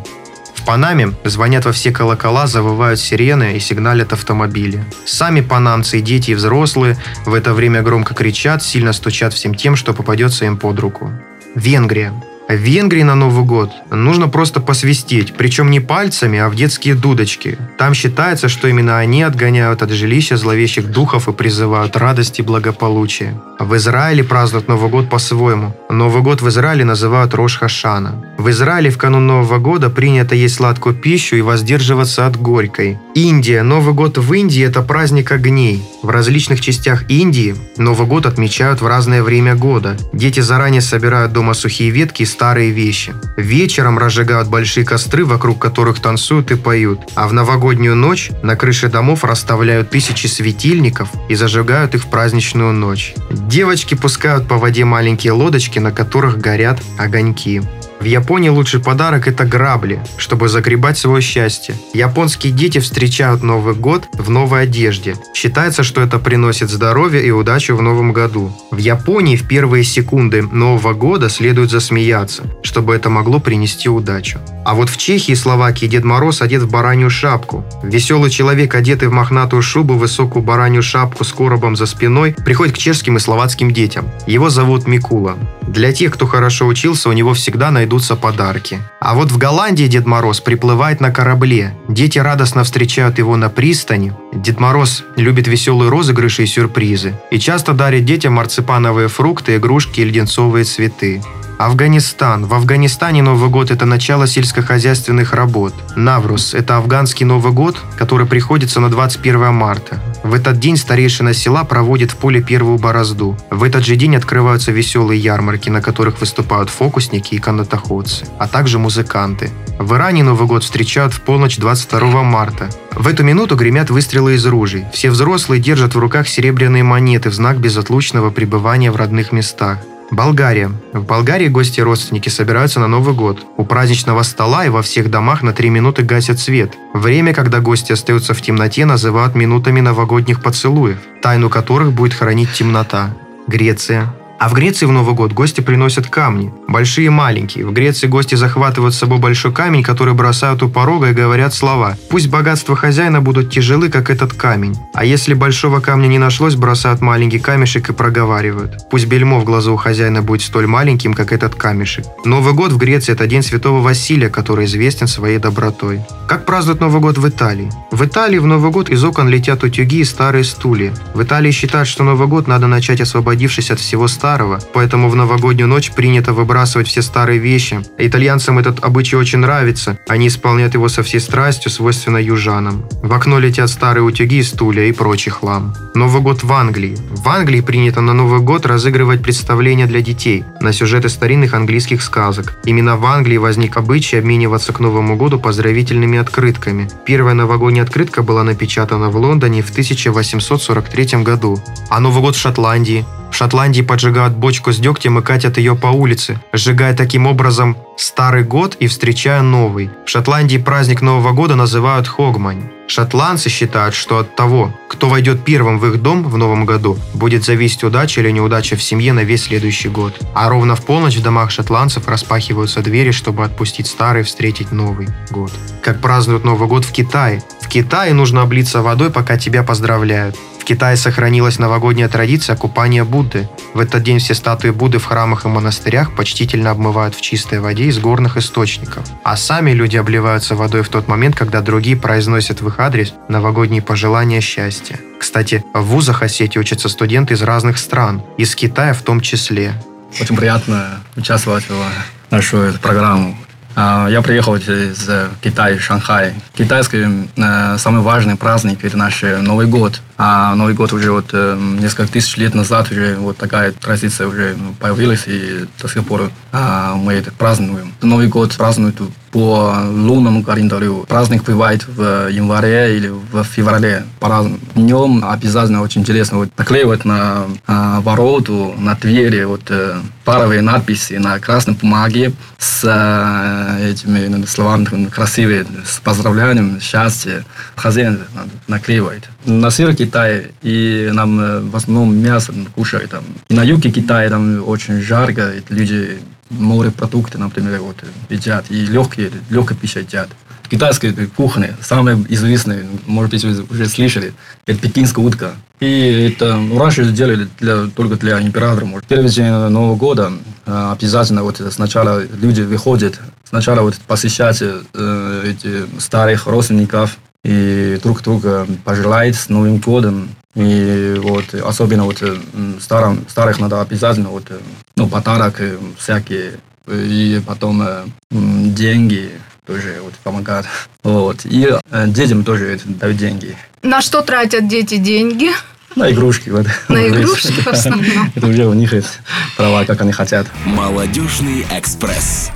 Панаме 0.67 1.13
звонят 1.23 1.63
во 1.63 1.71
все 1.71 1.91
колокола, 1.91 2.45
завывают 2.45 2.99
сирены 2.99 3.55
и 3.55 3.59
сигналят 3.61 4.11
автомобили. 4.11 4.83
Сами 5.05 5.39
панамцы 5.39 6.01
дети 6.01 6.31
и 6.31 6.35
взрослые 6.35 6.97
в 7.25 7.33
это 7.33 7.53
время 7.53 7.81
громко 7.81 8.13
кричат, 8.13 8.61
сильно 8.61 8.91
стучат 8.91 9.33
всем 9.33 9.55
тем, 9.55 9.77
что 9.77 9.93
попадется 9.93 10.43
им 10.43 10.57
под 10.57 10.79
руку. 10.81 11.09
Венгрия. 11.55 12.11
В 12.49 12.53
Венгрии 12.53 13.03
на 13.03 13.15
Новый 13.15 13.45
год 13.45 13.71
нужно 13.91 14.27
просто 14.27 14.61
посвистеть, 14.61 15.35
причем 15.35 15.69
не 15.71 15.79
пальцами, 15.79 16.39
а 16.39 16.49
в 16.49 16.55
детские 16.55 16.95
дудочки. 16.95 17.57
Там 17.77 17.93
считается, 17.93 18.49
что 18.49 18.67
именно 18.67 18.97
они 18.99 19.23
отгоняют 19.23 19.81
от 19.83 19.91
жилища 19.91 20.35
зловещих 20.35 20.91
духов 20.91 21.27
и 21.27 21.33
призывают 21.33 21.95
радость 21.97 22.39
и 22.39 22.43
благополучие. 22.43 23.39
В 23.59 23.75
Израиле 23.75 24.23
празднуют 24.23 24.67
Новый 24.67 24.89
год 24.89 25.09
по-своему. 25.09 25.75
Новый 25.97 26.21
год 26.21 26.43
в 26.43 26.47
Израиле 26.49 26.85
называют 26.85 27.33
Рош 27.33 27.57
Хашана. 27.57 28.23
В 28.37 28.51
Израиле 28.51 28.91
в 28.91 28.99
канун 28.99 29.25
Нового 29.25 29.57
года 29.57 29.89
принято 29.89 30.35
есть 30.35 30.53
сладкую 30.53 30.93
пищу 30.93 31.35
и 31.37 31.41
воздерживаться 31.41 32.27
от 32.27 32.37
горькой. 32.37 32.99
Индия. 33.15 33.63
Новый 33.63 33.95
год 33.95 34.19
в 34.19 34.31
Индии– 34.31 34.63
это 34.63 34.83
праздник 34.83 35.31
огней. 35.31 35.83
В 36.03 36.09
различных 36.09 36.61
частях 36.61 37.09
Индии 37.09 37.55
Новый 37.77 38.07
год 38.07 38.27
отмечают 38.27 38.79
в 38.81 38.87
разное 38.87 39.23
время 39.23 39.55
года. 39.55 39.97
Дети 40.13 40.39
заранее 40.39 40.81
собирают 40.81 41.33
дома 41.33 41.55
сухие 41.55 41.89
ветки 41.89 42.21
и 42.21 42.25
старые 42.27 42.69
вещи. 42.69 43.15
Вечером 43.35 43.97
разжигают 43.97 44.47
большие 44.49 44.85
костры, 44.85 45.25
вокруг 45.25 45.57
которых 45.57 45.99
танцуют 45.99 46.51
и 46.51 46.55
поют. 46.55 46.99
А 47.15 47.27
в 47.27 47.33
новогоднюю 47.33 47.95
ночь 47.95 48.29
на 48.43 48.55
крыше 48.55 48.87
домов 48.87 49.23
расставляют 49.23 49.89
тысячи 49.89 50.27
светильников 50.27 51.09
и 51.27 51.33
зажигают 51.33 51.95
их 51.95 52.03
в 52.03 52.07
праздничную 52.07 52.71
ночь. 52.71 53.15
Девочки 53.31 53.95
пускают 53.95 54.47
по 54.47 54.57
воде 54.57 54.85
маленькие 54.85 55.33
лодочки, 55.33 55.79
на 55.87 55.93
которых 55.93 56.39
горят 56.39 56.81
огоньки. 56.97 57.61
В 57.99 58.03
Японии 58.03 58.49
лучший 58.49 58.79
подарок– 58.79 59.27
это 59.29 59.43
грабли, 59.43 59.99
чтобы 60.17 60.49
загребать 60.49 60.99
свое 60.99 61.19
счастье. 61.21 61.75
Японские 61.95 62.53
дети 62.53 62.77
встречают 62.77 63.41
Новый 63.41 63.73
год 63.73 64.07
в 64.13 64.29
новой 64.29 64.63
одежде. 64.63 65.15
Считается, 65.33 65.81
что 65.81 66.01
это 66.01 66.19
приносит 66.19 66.69
здоровье 66.69 67.25
и 67.25 67.31
удачу 67.31 67.75
в 67.75 67.81
новом 67.81 68.13
году. 68.13 68.51
В 68.69 68.77
Японии 68.77 69.35
в 69.35 69.47
первые 69.47 69.83
секунды 69.83 70.43
Нового 70.43 70.93
года 70.93 71.27
следует 71.27 71.71
засмеяться, 71.71 72.43
чтобы 72.61 72.93
это 72.93 73.09
могло 73.09 73.39
принести 73.39 73.89
удачу. 73.89 74.39
А 74.63 74.75
вот 74.75 74.89
в 74.89 74.97
Чехии 74.97 75.31
и 75.31 75.35
Словакии 75.35 75.87
Дед 75.87 76.03
Мороз 76.03 76.41
одет 76.41 76.61
в 76.61 76.69
баранью 76.69 77.09
шапку. 77.09 77.65
Веселый 77.81 78.29
человек, 78.29 78.75
одетый 78.75 79.07
в 79.07 79.13
мохнатую 79.13 79.61
шубу, 79.61 79.95
высокую 79.95 80.43
баранью 80.43 80.83
шапку 80.83 81.23
с 81.23 81.31
коробом 81.31 81.75
за 81.75 81.85
спиной, 81.85 82.35
приходит 82.45 82.75
к 82.75 82.77
чешским 82.77 83.17
и 83.17 83.19
словацким 83.19 83.71
детям. 83.71 84.09
Его 84.27 84.49
зовут 84.49 84.85
Микула. 84.85 85.37
Для 85.67 85.93
тех, 85.93 86.13
кто 86.13 86.27
хорошо 86.27 86.67
учился, 86.67 87.09
у 87.09 87.13
него 87.13 87.33
всегда 87.33 87.71
найдутся 87.87 88.15
подарки. 88.15 88.79
А 88.99 89.13
вот 89.13 89.31
в 89.31 89.37
Голландии 89.37 89.87
Дед 89.87 90.05
Мороз 90.05 90.41
приплывает 90.41 90.99
на 91.01 91.11
корабле. 91.11 91.73
Дети 91.87 92.19
радостно 92.19 92.63
встречают 92.63 93.17
его 93.17 93.37
на 93.37 93.49
пристани. 93.49 94.13
Дед 94.33 94.59
Мороз 94.59 95.03
любит 95.15 95.47
веселые 95.47 95.89
розыгрыши 95.89 96.43
и 96.43 96.47
сюрпризы. 96.47 97.13
И 97.31 97.39
часто 97.39 97.73
дарит 97.73 98.03
детям 98.03 98.33
марципановые 98.33 99.07
фрукты, 99.07 99.55
игрушки 99.55 100.01
и 100.01 100.05
леденцовые 100.05 100.65
цветы. 100.65 101.21
Афганистан. 101.57 102.45
В 102.45 102.53
Афганистане 102.53 103.23
Новый 103.23 103.49
год– 103.49 103.71
это 103.71 103.85
начало 103.85 104.27
сельскохозяйственных 104.27 105.33
работ. 105.33 105.73
Наврус– 105.95 106.53
это 106.53 106.77
афганский 106.77 107.25
Новый 107.25 107.51
год, 107.51 107.77
который 107.97 108.27
приходится 108.27 108.79
на 108.79 108.89
21 108.89 109.53
марта. 109.55 109.99
В 110.23 110.35
этот 110.35 110.59
день 110.59 110.77
старейшина 110.77 111.33
села 111.33 111.63
проводит 111.63 112.11
в 112.11 112.17
поле 112.17 112.43
первую 112.43 112.77
борозду. 112.77 113.35
В 113.49 113.63
этот 113.63 113.83
же 113.83 113.95
день 113.95 114.15
открываются 114.15 114.71
веселые 114.71 115.19
ярмарки, 115.19 115.71
на 115.71 115.81
которых 115.81 116.19
выступают 116.19 116.69
фокусники 116.69 117.33
и 117.33 117.39
канатоходцы, 117.39 118.27
а 118.37 118.47
также 118.47 118.77
музыканты. 118.77 119.49
В 119.79 119.95
Иране 119.95 120.23
Новый 120.23 120.47
год 120.47 120.63
встречают 120.63 121.13
в 121.13 121.21
полночь 121.21 121.57
22 121.57 122.21
марта. 122.21 122.69
В 122.91 123.07
эту 123.07 123.23
минуту 123.23 123.55
гремят 123.55 123.89
выстрелы 123.89 124.35
из 124.35 124.45
ружей. 124.45 124.85
Все 124.93 125.09
взрослые 125.09 125.59
держат 125.59 125.95
в 125.95 125.99
руках 125.99 126.27
серебряные 126.27 126.83
монеты 126.83 127.31
в 127.31 127.33
знак 127.33 127.57
безотлучного 127.57 128.29
пребывания 128.29 128.91
в 128.91 128.95
родных 128.95 129.31
местах. 129.31 129.79
Болгария. 130.11 130.71
В 130.93 131.03
Болгарии 131.03 131.47
гости 131.47 131.79
и 131.79 131.83
родственники 131.83 132.29
собираются 132.29 132.79
на 132.79 132.87
Новый 132.87 133.13
год. 133.13 133.45
У 133.57 133.65
праздничного 133.65 134.23
стола 134.23 134.65
и 134.65 134.69
во 134.69 134.81
всех 134.81 135.09
домах 135.09 135.43
на 135.43 135.51
три 135.51 135.69
минуты 135.69 136.03
гасят 136.03 136.39
свет. 136.39 136.73
Время, 136.93 137.33
когда 137.33 137.59
гости 137.59 137.91
остаются 137.91 138.33
в 138.33 138.41
темноте, 138.41 138.85
называют 138.85 139.35
минутами 139.35 139.81
новогодних 139.81 140.41
поцелуев, 140.41 140.99
тайну 141.21 141.49
которых 141.49 141.91
будет 141.91 142.13
хранить 142.13 142.53
темнота. 142.53 143.13
Греция. 143.47 144.13
А 144.39 144.49
в 144.49 144.53
Греции 144.53 144.85
в 144.85 144.91
Новый 144.91 145.15
год 145.15 145.33
гости 145.33 145.61
приносят 145.61 146.07
камни, 146.07 146.53
большие 146.67 147.07
и 147.07 147.09
маленькие. 147.09 147.65
В 147.65 147.73
Греции 147.73 148.05
гости 148.05 148.35
захватывают 148.35 148.93
с 148.93 148.99
собой 148.99 149.17
большой 149.17 149.51
камень, 149.51 149.81
который 149.81 150.13
бросают 150.13 150.61
у 150.61 150.69
порога 150.69 151.09
и 151.09 151.13
говорят 151.13 151.55
слова 151.55 151.97
«Пусть 152.09 152.29
богатства 152.29 152.75
хозяина 152.75 153.19
будут 153.19 153.49
тяжелы, 153.49 153.89
как 153.89 154.11
этот 154.11 154.33
камень». 154.33 154.75
А 154.93 155.05
если 155.05 155.33
большого 155.33 155.79
камня 155.79 156.07
не 156.07 156.19
нашлось, 156.19 156.55
бросают 156.55 157.01
маленький 157.01 157.39
камешек 157.39 157.89
и 157.89 157.93
проговаривают 157.93 158.87
«Пусть 158.91 159.07
бельмо 159.07 159.39
в 159.39 159.43
глазу 159.43 159.73
у 159.73 159.77
хозяина 159.77 160.21
будет 160.21 160.43
столь 160.43 160.67
маленьким, 160.67 161.15
как 161.15 161.31
этот 161.31 161.55
камешек». 161.55 162.05
Новый 162.23 162.53
год 162.53 162.71
в 162.71 162.77
Греции– 162.77 163.11
это 163.13 163.25
день 163.25 163.41
святого 163.41 163.81
Василия, 163.81 164.29
который 164.29 164.65
известен 164.65 165.07
своей 165.07 165.39
добротой. 165.39 166.01
Как 166.27 166.45
празднуют 166.45 166.81
Новый 166.81 167.01
год 167.01 167.17
в 167.17 167.27
Италии? 167.27 167.71
В 167.89 168.05
Италии 168.05 168.37
в 168.37 168.45
Новый 168.45 168.69
год 168.69 168.89
из 168.89 169.03
окон 169.03 169.29
летят 169.29 169.63
утюги 169.63 170.01
и 170.01 170.03
старые 170.03 170.43
стулья. 170.43 170.93
В 171.15 171.23
Италии 171.23 171.49
считают, 171.51 171.87
что 171.87 172.03
Новый 172.03 172.27
год 172.27 172.47
надо 172.47 172.67
начать 172.67 173.01
освободившись 173.01 173.71
от 173.71 173.79
всего 173.79 174.07
старого, 174.07 174.26
поэтому 174.73 175.09
в 175.09 175.15
новогоднюю 175.15 175.67
ночь 175.67 175.91
принято 175.91 176.33
выбрасывать 176.33 176.87
все 176.87 177.01
старые 177.01 177.39
вещи. 177.39 177.81
Итальянцам 177.97 178.59
этот 178.59 178.83
обычай 178.83 179.15
очень 179.15 179.39
нравится, 179.39 179.97
они 180.07 180.27
исполняют 180.27 180.73
его 180.73 180.89
со 180.89 181.01
всей 181.01 181.19
страстью, 181.19 181.71
свойственно 181.71 182.17
южанам. 182.17 182.83
В 183.01 183.13
окно 183.13 183.39
летят 183.39 183.69
старые 183.69 184.03
утюги, 184.03 184.43
стулья 184.43 184.83
и 184.83 184.91
прочий 184.91 185.29
хлам. 185.29 185.73
Новый 185.95 186.21
год 186.21 186.43
в 186.43 186.51
Англии. 186.51 186.97
В 187.09 187.27
Англии 187.29 187.61
принято 187.61 188.01
на 188.01 188.13
Новый 188.13 188.39
год 188.39 188.65
разыгрывать 188.65 189.21
представления 189.21 189.85
для 189.85 190.01
детей 190.01 190.43
на 190.59 190.73
сюжеты 190.73 191.09
старинных 191.09 191.53
английских 191.53 192.01
сказок. 192.01 192.55
Именно 192.65 192.97
в 192.97 193.05
Англии 193.05 193.37
возник 193.37 193.77
обычай 193.77 194.17
обмениваться 194.17 194.73
к 194.73 194.79
Новому 194.79 195.15
году 195.15 195.39
поздравительными 195.39 196.17
открытками. 196.19 196.89
Первая 197.05 197.33
новогодняя 197.33 197.83
открытка 197.83 198.23
была 198.23 198.43
напечатана 198.43 199.09
в 199.09 199.15
Лондоне 199.15 199.61
в 199.61 199.71
1843 199.71 201.23
году. 201.23 201.59
А 201.89 201.99
Новый 201.99 202.21
год 202.21 202.35
в 202.35 202.39
Шотландии. 202.39 203.05
Шотландии 203.37 203.83
поджигают 203.83 204.33
бочку 204.33 204.71
с 204.71 204.79
дегтем 204.79 205.19
и 205.19 205.21
катят 205.21 205.59
ее 205.59 205.75
по 205.75 205.87
улице, 205.87 206.39
сжигая 206.53 206.95
таким 206.95 207.27
образом 207.27 207.77
старый 207.95 208.43
год 208.43 208.75
и 208.79 208.87
встречая 208.87 209.43
новый. 209.43 209.91
В 210.07 210.09
Шотландии 210.09 210.57
праздник 210.57 211.03
Нового 211.03 211.33
года 211.33 211.53
называют 211.53 212.07
Хогмань. 212.07 212.76
Шотландцы 212.87 213.49
считают, 213.49 213.93
что 213.93 214.19
от 214.19 214.35
того, 214.35 214.73
кто 214.87 215.09
войдет 215.09 215.43
первым 215.43 215.77
в 215.77 215.85
их 215.85 216.01
дом 216.01 216.23
в 216.23 216.37
новом 216.37 216.65
году, 216.65 216.97
будет 217.13 217.43
зависеть 217.43 217.83
удача 217.83 218.21
или 218.21 218.31
неудача 218.31 218.77
в 218.77 218.81
семье 218.81 219.11
на 219.11 219.23
весь 219.23 219.43
следующий 219.43 219.89
год. 219.89 220.17
А 220.33 220.49
ровно 220.49 220.75
в 220.75 220.85
полночь 220.85 221.17
в 221.17 221.21
домах 221.21 221.51
шотландцев 221.51 222.07
распахиваются 222.07 222.81
двери, 222.81 223.11
чтобы 223.11 223.43
отпустить 223.43 223.87
старый 223.87 224.21
и 224.21 224.25
встретить 224.25 224.71
Новый 224.71 225.09
год. 225.29 225.51
Как 225.83 226.01
празднуют 226.01 226.45
Новый 226.45 226.69
год 226.69 226.85
в 226.85 226.91
Китае. 226.93 227.43
В 227.61 227.67
Китае 227.67 228.13
нужно 228.13 228.41
облиться 228.41 228.81
водой, 228.81 229.11
пока 229.11 229.37
тебя 229.37 229.63
поздравляют. 229.63 230.37
В 230.59 230.63
Китае 230.67 230.97
сохранилась 230.97 231.59
новогодняя 231.59 232.09
традиция 232.09 232.57
купания 232.57 233.05
Будды. 233.05 233.47
В 233.73 233.79
этот 233.79 234.03
день 234.03 234.19
все 234.19 234.33
статуи 234.33 234.71
Будды 234.71 234.99
в 234.99 235.05
храмах 235.05 235.45
и 235.45 235.47
монастырях 235.47 236.13
почтительно 236.13 236.71
обмывают 236.71 237.15
в 237.15 237.21
чистой 237.21 237.59
воде 237.59 237.85
из 237.85 237.99
горных 237.99 238.35
источников. 238.35 239.05
А 239.23 239.37
сами 239.37 239.71
люди 239.71 239.95
обливаются 239.95 240.55
водой 240.55 240.81
в 240.81 240.89
тот 240.89 241.07
момент, 241.07 241.37
когда 241.37 241.61
другие 241.61 241.95
произносят 241.95 242.61
в 242.61 242.67
их 242.67 242.76
адрес 242.79 243.13
новогодние 243.27 243.81
пожелания 243.81 244.41
счастья. 244.41 244.99
Кстати, 245.19 245.63
в 245.73 245.81
вузах 245.81 246.21
Осетии 246.21 246.59
учатся 246.59 246.89
студенты 246.89 247.33
из 247.33 247.41
разных 247.41 247.77
стран, 247.77 248.21
из 248.37 248.55
Китая 248.55 248.93
в 248.93 249.01
том 249.01 249.21
числе. 249.21 249.73
Очень 250.19 250.35
приятно 250.35 250.99
участвовать 251.15 251.65
в 251.69 252.31
нашу 252.31 252.73
программу. 252.81 253.37
А, 253.75 254.07
Я 254.09 254.21
приехал 254.21 254.55
из 254.55 255.09
Китая, 255.41 255.77
Шанхай. 255.79 256.33
Китайский 256.55 257.29
э, 257.35 257.77
самый 257.77 258.01
важный 258.01 258.35
праздник– 258.35 258.79
это 258.83 258.97
наш 258.97 259.21
Новый 259.21 259.67
год. 259.67 260.01
А 260.17 260.55
Новый 260.55 260.73
год 260.73 260.93
уже 260.93 261.11
вот 261.11 261.29
э, 261.33 261.57
несколько 261.79 262.11
тысяч 262.11 262.37
лет 262.37 262.55
назад 262.55 262.91
уже 262.91 263.17
вот 263.17 263.37
такая 263.37 263.71
традиция 263.71 264.27
уже 264.27 264.55
ну, 264.57 264.73
появилась, 264.73 265.25
и 265.27 265.65
до 265.79 265.87
сих 265.87 266.05
пор 266.05 266.31
а, 266.51 266.95
мы 266.95 267.13
это 267.13 267.31
празднуем. 267.31 267.93
Новый 268.01 268.27
год 268.27 268.55
празднуют 268.57 268.99
по 269.31 269.75
лунному 269.87 270.41
календарю. 270.41 271.05
Праздник 271.07 271.43
бывает 271.43 271.85
в 271.87 272.29
январе 272.29 272.97
или 272.97 273.09
в 273.09 273.43
феврале. 273.43 274.05
По-разному. 274.19 274.57
Днем 274.73 275.23
обязательно 275.23 275.81
очень 275.81 276.01
интересно 276.01 276.39
вот, 276.39 276.49
наклеивать 276.57 277.05
на 277.05 277.45
а, 277.67 278.01
вороту, 278.01 278.73
на 278.79 278.95
двери 278.95 279.43
вот 279.43 279.61
э, 279.69 279.99
паровые 280.25 280.61
надписи 280.61 281.13
на 281.13 281.39
красной 281.39 281.75
бумаге 281.75 282.33
с 282.57 282.83
э, 282.83 283.91
этими 283.91 284.27
ну, 284.27 284.45
словами 284.47 285.05
красивые, 285.05 285.65
с 285.85 285.99
поздравлением, 285.99 286.79
счастье. 286.81 287.45
Хозяин 287.75 288.21
наклеивает. 288.67 289.29
На 289.45 289.69
севере 289.69 289.95
Китая, 290.07 290.43
и 290.61 291.09
нам 291.13 291.39
э, 291.39 291.59
в 291.59 291.75
основном 291.75 292.17
мясо 292.17 292.53
кушают 292.75 293.11
там. 293.11 293.23
И 293.49 293.53
на 293.53 293.63
юге 293.63 293.91
Китая 293.91 294.29
там 294.29 294.67
очень 294.67 295.01
жарко, 295.01 295.51
и 295.51 295.61
люди 295.73 296.19
морепродукты, 296.49 297.37
например, 297.37 297.81
вот, 297.81 297.97
едят, 298.29 298.65
и 298.69 298.85
легкие, 298.85 299.31
легкая 299.49 299.77
пища 299.77 299.99
едят. 299.99 300.29
Китайская 300.69 301.13
кухня, 301.35 301.77
самая 301.81 302.17
известная, 302.27 302.85
может 303.05 303.31
быть, 303.31 303.43
вы 303.43 303.65
уже 303.69 303.85
слышали, 303.85 304.33
это 304.65 304.79
пекинская 304.79 305.23
утка. 305.23 305.51
И 305.79 306.31
это 306.33 306.55
ну, 306.55 306.77
раньше 306.77 307.05
делали 307.05 307.47
для, 307.59 307.85
только 307.87 308.15
для 308.15 308.41
императора. 308.41 308.85
Может. 308.85 309.07
Первый 309.07 309.29
день 309.29 309.51
Нового 309.51 309.95
года 309.95 310.33
э, 310.65 310.91
обязательно 310.91 311.43
вот 311.43 311.61
сначала 311.71 312.21
люди 312.41 312.61
выходят, 312.61 313.19
сначала 313.45 313.81
вот 313.81 313.95
посещать 314.07 314.61
э, 314.61 315.43
эти 315.45 315.85
старых 315.99 316.47
родственников, 316.47 317.17
и 317.43 317.99
друг 318.03 318.21
друга 318.21 318.67
пожелает 318.83 319.35
с 319.35 319.49
Новым 319.49 319.77
годом. 319.77 320.29
И 320.55 321.15
вот 321.19 321.53
особенно 321.53 322.05
вот 322.05 322.21
э, 322.21 322.35
старым, 322.79 323.25
старых 323.29 323.59
надо 323.59 323.79
обязательно 323.81 324.29
вот, 324.29 324.45
э, 324.49 324.57
ну, 324.95 325.07
подарок 325.07 325.61
э, 325.61 325.77
всякие. 325.97 326.53
И 326.87 327.41
потом 327.45 327.81
э, 327.81 328.05
деньги 328.31 329.31
тоже 329.67 329.99
вот 330.03 330.13
помогают. 330.23 330.65
Вот. 331.03 331.45
И 331.45 331.69
э, 331.91 332.07
детям 332.07 332.43
тоже 332.43 332.73
это 332.73 332.87
дают 332.87 333.17
деньги. 333.17 333.55
На 333.83 334.01
что 334.01 334.21
тратят 334.21 334.67
дети 334.67 334.97
деньги? 334.97 335.51
На 335.95 336.11
игрушки. 336.11 336.49
Вот. 336.49 336.65
На 336.87 337.07
игрушки 337.09 337.61
в 337.61 337.67
основном. 337.67 338.31
Это 338.33 338.47
уже 338.47 338.65
у 338.65 338.73
них 338.73 338.93
есть 338.93 339.19
права, 339.57 339.85
как 339.85 340.01
они 340.01 340.11
хотят. 340.11 340.47
Молодежный 340.65 341.65
экспресс. 341.71 342.51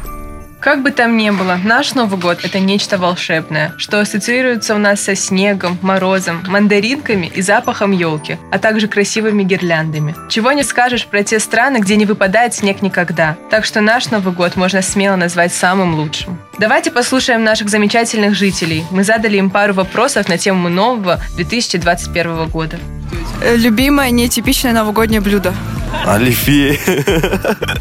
Как 0.61 0.83
бы 0.83 0.91
там 0.91 1.17
ни 1.17 1.31
было, 1.31 1.57
наш 1.63 1.95
Новый 1.95 2.19
год– 2.19 2.41
это 2.43 2.59
нечто 2.59 2.99
волшебное, 2.99 3.73
что 3.77 3.99
ассоциируется 3.99 4.75
у 4.75 4.77
нас 4.77 5.01
со 5.01 5.15
снегом, 5.15 5.79
морозом, 5.81 6.43
мандаринками 6.47 7.31
и 7.33 7.41
запахом 7.41 7.91
елки, 7.91 8.37
а 8.51 8.59
также 8.59 8.87
красивыми 8.87 9.41
гирляндами. 9.41 10.15
Чего 10.29 10.51
не 10.51 10.61
скажешь 10.61 11.07
про 11.07 11.23
те 11.23 11.39
страны, 11.39 11.77
где 11.77 11.95
не 11.95 12.05
выпадает 12.05 12.53
снег 12.53 12.83
никогда. 12.83 13.37
Так 13.49 13.65
что 13.65 13.81
наш 13.81 14.11
Новый 14.11 14.33
год 14.33 14.55
можно 14.55 14.83
смело 14.83 15.15
назвать 15.15 15.51
самым 15.51 15.95
лучшим. 15.95 16.37
Давайте 16.59 16.91
послушаем 16.91 17.43
наших 17.43 17.67
замечательных 17.69 18.35
жителей. 18.35 18.85
Мы 18.91 19.03
задали 19.03 19.37
им 19.37 19.49
пару 19.49 19.73
вопросов 19.73 20.29
на 20.29 20.37
тему 20.37 20.69
нового 20.69 21.19
2021 21.37 22.47
года. 22.49 22.77
Э, 23.41 23.55
Любимое 23.55 24.11
нетипичное 24.11 24.73
новогоднее 24.73 25.21
блюдо. 25.21 25.55
Оливье. 26.05 26.79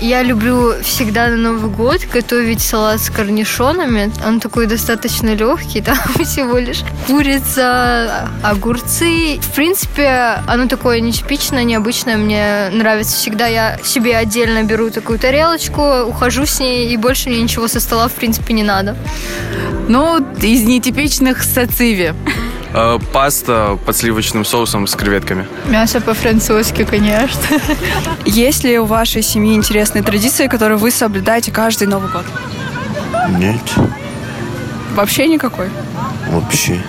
Я 0.01 0.23
люблю 0.23 0.75
всегда 0.83 1.29
на 1.29 1.37
Новый 1.37 1.71
год 1.71 2.01
готовить 2.13 2.61
салат 2.71 3.01
с 3.01 3.11
корнишонами. 3.11 4.13
Он 4.25 4.39
такой 4.39 4.67
достаточно 4.67 5.35
легкий, 5.35 5.81
там 5.83 5.99
всего 6.25 6.57
лишь 6.57 6.83
курица, 7.09 8.29
огурцы. 8.45 9.41
В 9.41 9.55
принципе, 9.55 10.41
оно 10.47 10.69
такое 10.69 11.01
нетипичное, 11.01 11.65
необычное. 11.65 12.17
Мне 12.17 12.71
нравится 12.71 13.17
всегда. 13.17 13.49
Я 13.49 13.79
себе 13.83 14.17
отдельно 14.17 14.63
беру 14.63 14.91
такую 14.91 15.19
тарелочку, 15.19 16.03
ухожу 16.07 16.47
с 16.47 16.61
ней, 16.61 16.93
и 16.93 16.97
больше 16.97 17.29
мне 17.29 17.43
ничего 17.43 17.67
со 17.67 17.81
стола, 17.81 18.07
в 18.07 18.13
принципе, 18.13 18.55
не 18.55 18.63
надо. 18.63 18.97
Ну, 19.89 20.25
из 20.41 20.63
нетипичных 20.63 21.43
сациви. 21.43 22.15
Э, 22.73 22.99
Паста 23.13 23.79
под 23.85 23.97
сливочным 23.97 24.45
соусом 24.45 24.87
с 24.87 24.95
креветками. 24.95 25.47
Мясо 25.67 26.01
по-французски, 26.01 26.85
конечно. 26.85 27.41
Есть 28.25 28.65
ли 28.65 28.79
у 28.79 28.85
вашей 28.85 29.23
семьи 29.23 29.55
интересные 29.55 30.03
традиции, 30.05 30.47
которые 30.47 30.79
вы 30.79 30.91
соблюдаете 30.91 31.51
каждый 31.51 31.89
Новый 31.89 32.11
год? 32.11 32.25
Нет, 33.39 33.61
Вообще 34.95 35.27
никакой? 35.29 35.69
вообще. 36.29 36.81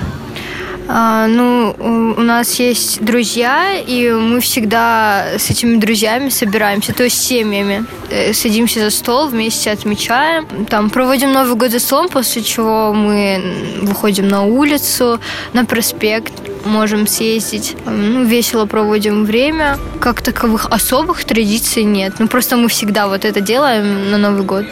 А, 0.93 1.25
ну, 1.27 1.73
у 1.79 2.21
нас 2.21 2.59
есть 2.59 3.01
друзья, 3.01 3.71
и 3.79 4.11
мы 4.11 4.41
всегда 4.41 5.25
с 5.37 5.49
этими 5.49 5.77
друзьями 5.77 6.27
собираемся, 6.27 6.93
то 6.93 7.03
есть 7.03 7.21
семьями. 7.21 7.85
Э, 8.09 8.33
Садимся 8.33 8.81
за 8.81 8.89
стол, 8.89 9.29
вместе 9.29 9.71
отмечаем. 9.71 10.45
Там 10.65 10.89
проводим 10.89 11.31
Новый 11.31 11.55
год 11.55 11.71
за 11.71 11.79
столом, 11.79 12.09
после 12.09 12.43
чего 12.43 12.91
мы 12.91 13.41
выходим 13.83 14.27
на 14.27 14.43
улицу, 14.43 15.21
на 15.53 15.63
проспект, 15.63 16.33
можем 16.65 17.07
съездить. 17.07 17.77
Ну, 17.85 18.25
весело 18.25 18.65
проводим 18.65 19.23
время. 19.23 19.77
Как 20.01 20.21
таковых 20.21 20.65
особых 20.71 21.23
традиций 21.23 21.85
нет. 21.85 22.15
Ну, 22.19 22.27
просто 22.27 22.57
мы 22.57 22.67
всегда 22.67 23.07
вот 23.07 23.23
это 23.23 23.39
делаем 23.39 24.11
на 24.11 24.17
Новый 24.17 24.43
год. 24.43 24.65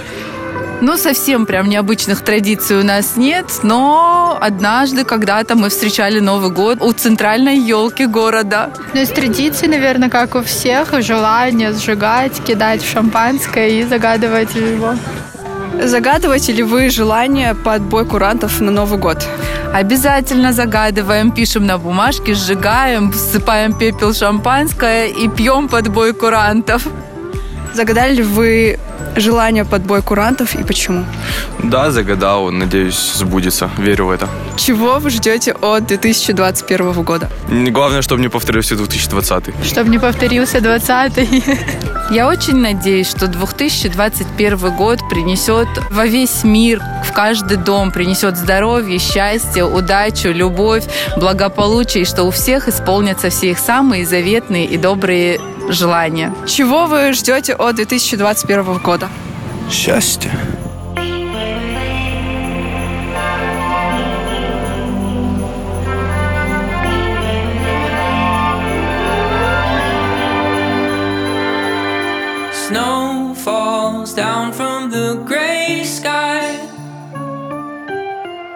Ну, 0.82 0.96
совсем 0.96 1.46
прям 1.46 1.68
необычных 1.68 2.22
традиций 2.22 2.80
у 2.80 2.84
нас 2.84 3.18
нет, 3.18 3.46
но 3.64 4.38
однажды 4.40 5.04
когда-то 5.04 5.56
мы 5.56 5.70
встречали 5.70 6.20
Новый 6.20 6.52
год 6.52 6.82
у 6.82 6.94
центральной 6.94 7.58
елки 7.58 8.06
города. 8.06 8.72
Ну, 8.94 9.02
из 9.02 9.10
традиций, 9.10 9.68
наверное, 9.68 10.10
как 10.10 10.36
у 10.36 10.42
всех, 10.42 10.94
желание 11.02 11.74
сжигать, 11.74 12.42
кидать 12.44 12.82
в 12.82 12.90
шампанское 12.90 13.70
и 13.70 13.84
загадывать 13.84 14.56
его. 14.56 14.96
Загадываете 15.84 16.54
ли 16.54 16.64
вы 16.64 16.90
желание 16.90 17.56
по 17.56 17.74
отбой 17.74 18.06
курантов 18.06 18.62
на 18.62 18.72
Новый 18.72 19.00
год? 19.00 19.28
Обязательно 19.74 20.54
загадываем, 20.54 21.32
пишем 21.32 21.66
на 21.66 21.78
бумажке, 21.78 22.34
сжигаем, 22.34 23.12
всыпаем 23.12 23.74
пепел 23.78 24.14
шампанское 24.14 25.08
и 25.08 25.28
пьем 25.28 25.68
под 25.68 25.90
бой 25.90 26.14
курантов. 26.14 26.88
Загадали 27.74 28.16
ли 28.16 28.24
вы 28.24 28.80
желание 29.16 29.66
под 29.66 29.84
бой 29.84 30.02
курантов 30.02 30.56
и 30.56 30.64
почему? 30.64 31.06
Да, 31.64 31.92
загадал, 31.92 32.52
надеюсь, 32.52 33.14
сбудется. 33.16 33.70
Верю 33.78 34.06
в 34.06 34.12
это. 34.12 34.28
Чего 34.56 35.00
вы 35.00 35.10
ждете 35.10 35.54
от 35.54 35.88
2021 35.88 37.04
года? 37.04 37.30
Главное, 37.48 38.02
чтобы 38.02 38.22
не 38.22 38.30
повторился 38.30 38.76
2020. 38.76 39.54
Чтобы 39.64 39.90
не 39.90 40.00
повторился 40.00 40.58
20-й. 40.60 41.44
Я 42.14 42.28
очень 42.28 42.56
надеюсь, 42.58 43.08
что 43.08 43.28
2021 43.28 44.76
год 44.76 45.00
принесет 45.10 45.68
во 45.92 46.08
весь 46.08 46.44
мир, 46.44 46.82
в 47.08 47.14
каждый 47.14 47.58
дом, 47.58 47.92
принесет 47.92 48.36
здоровье, 48.36 48.98
счастье, 48.98 49.64
удачу, 49.64 50.30
любовь, 50.30 50.86
благополучие, 51.18 52.04
и 52.04 52.06
что 52.06 52.24
у 52.24 52.32
всех 52.32 52.68
исполнятся 52.68 53.30
все 53.30 53.52
их 53.52 53.60
самые 53.60 54.08
заветные 54.08 54.66
и 54.66 54.78
добрые 54.78 55.40
желания. 55.70 56.34
Чего 56.48 56.86
вы 56.86 57.14
ждете 57.14 57.54
от 57.56 57.76
2021 57.76 58.78
года? 58.80 59.10
Счастье. 59.70 60.32
Snow 72.52 73.34
falls 73.36 74.14
down 74.14 74.52
from 74.52 74.92
the 74.92 75.24
gray 75.26 75.84
sky. 75.84 76.60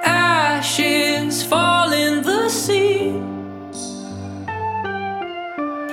Ashes 0.03 1.43
fall 1.43 1.91
in 1.93 2.21
the 2.21 2.47
sea. 2.49 3.32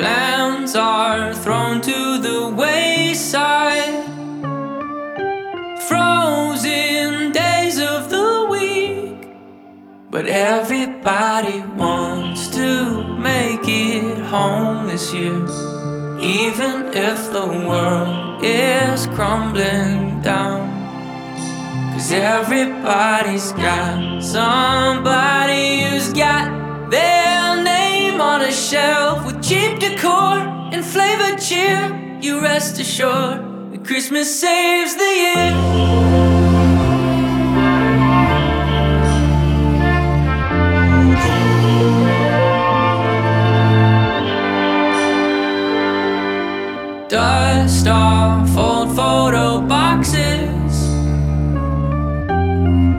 Plans 0.00 0.74
are 0.76 1.34
thrown 1.34 1.82
to 1.82 2.18
the 2.26 2.48
wayside. 2.56 4.02
Frozen 5.88 7.32
days 7.32 7.78
of 7.78 8.08
the 8.08 8.46
week. 8.48 9.28
But 10.10 10.24
everybody 10.24 11.60
wants 11.76 12.48
to 12.56 13.18
make 13.18 13.60
it 13.68 14.24
home 14.24 14.86
this 14.86 15.12
year. 15.12 15.44
Even 16.18 16.96
if 16.96 17.30
the 17.34 17.46
world 17.68 18.42
is 18.42 19.06
crumbling 19.08 20.22
down. 20.22 20.64
Cause 21.92 22.10
everybody's 22.10 23.52
got 23.52 24.22
somebody 24.22 25.82
who's 25.82 26.10
got 26.14 26.90
their 26.90 27.39
on 28.20 28.42
a 28.42 28.52
shelf 28.52 29.24
with 29.24 29.42
cheap 29.42 29.78
decor 29.78 30.38
and 30.72 30.84
flavored 30.84 31.40
cheer. 31.40 32.18
You 32.20 32.42
rest 32.42 32.78
assured 32.78 33.72
that 33.72 33.82
Christmas 33.84 34.28
saves 34.38 34.94
the 34.94 35.12
year. 35.22 35.50
Dust 47.08 47.88
off 47.88 48.56
old 48.56 48.94
photo 48.94 49.62
boxes. 49.62 50.74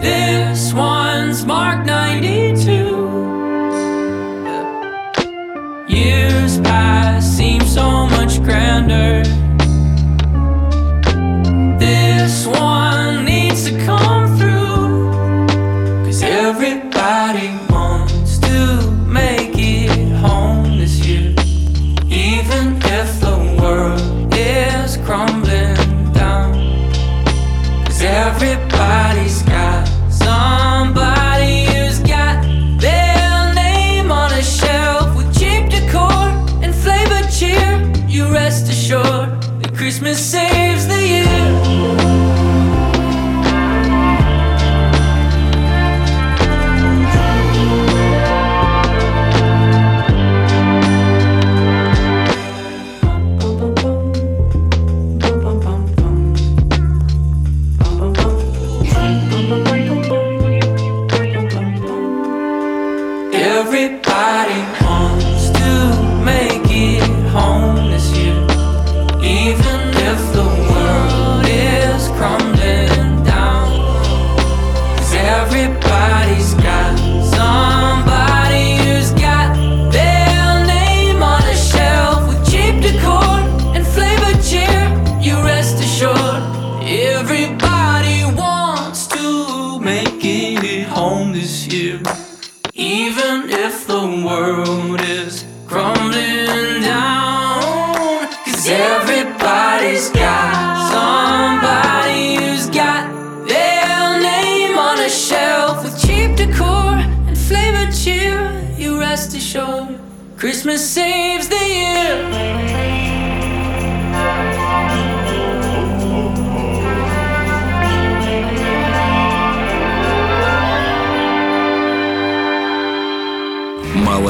This 0.01 0.73
one's 0.73 1.45
marked 1.45 1.89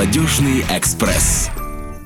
Молодежный 0.01 0.65
экспресс. 0.71 1.51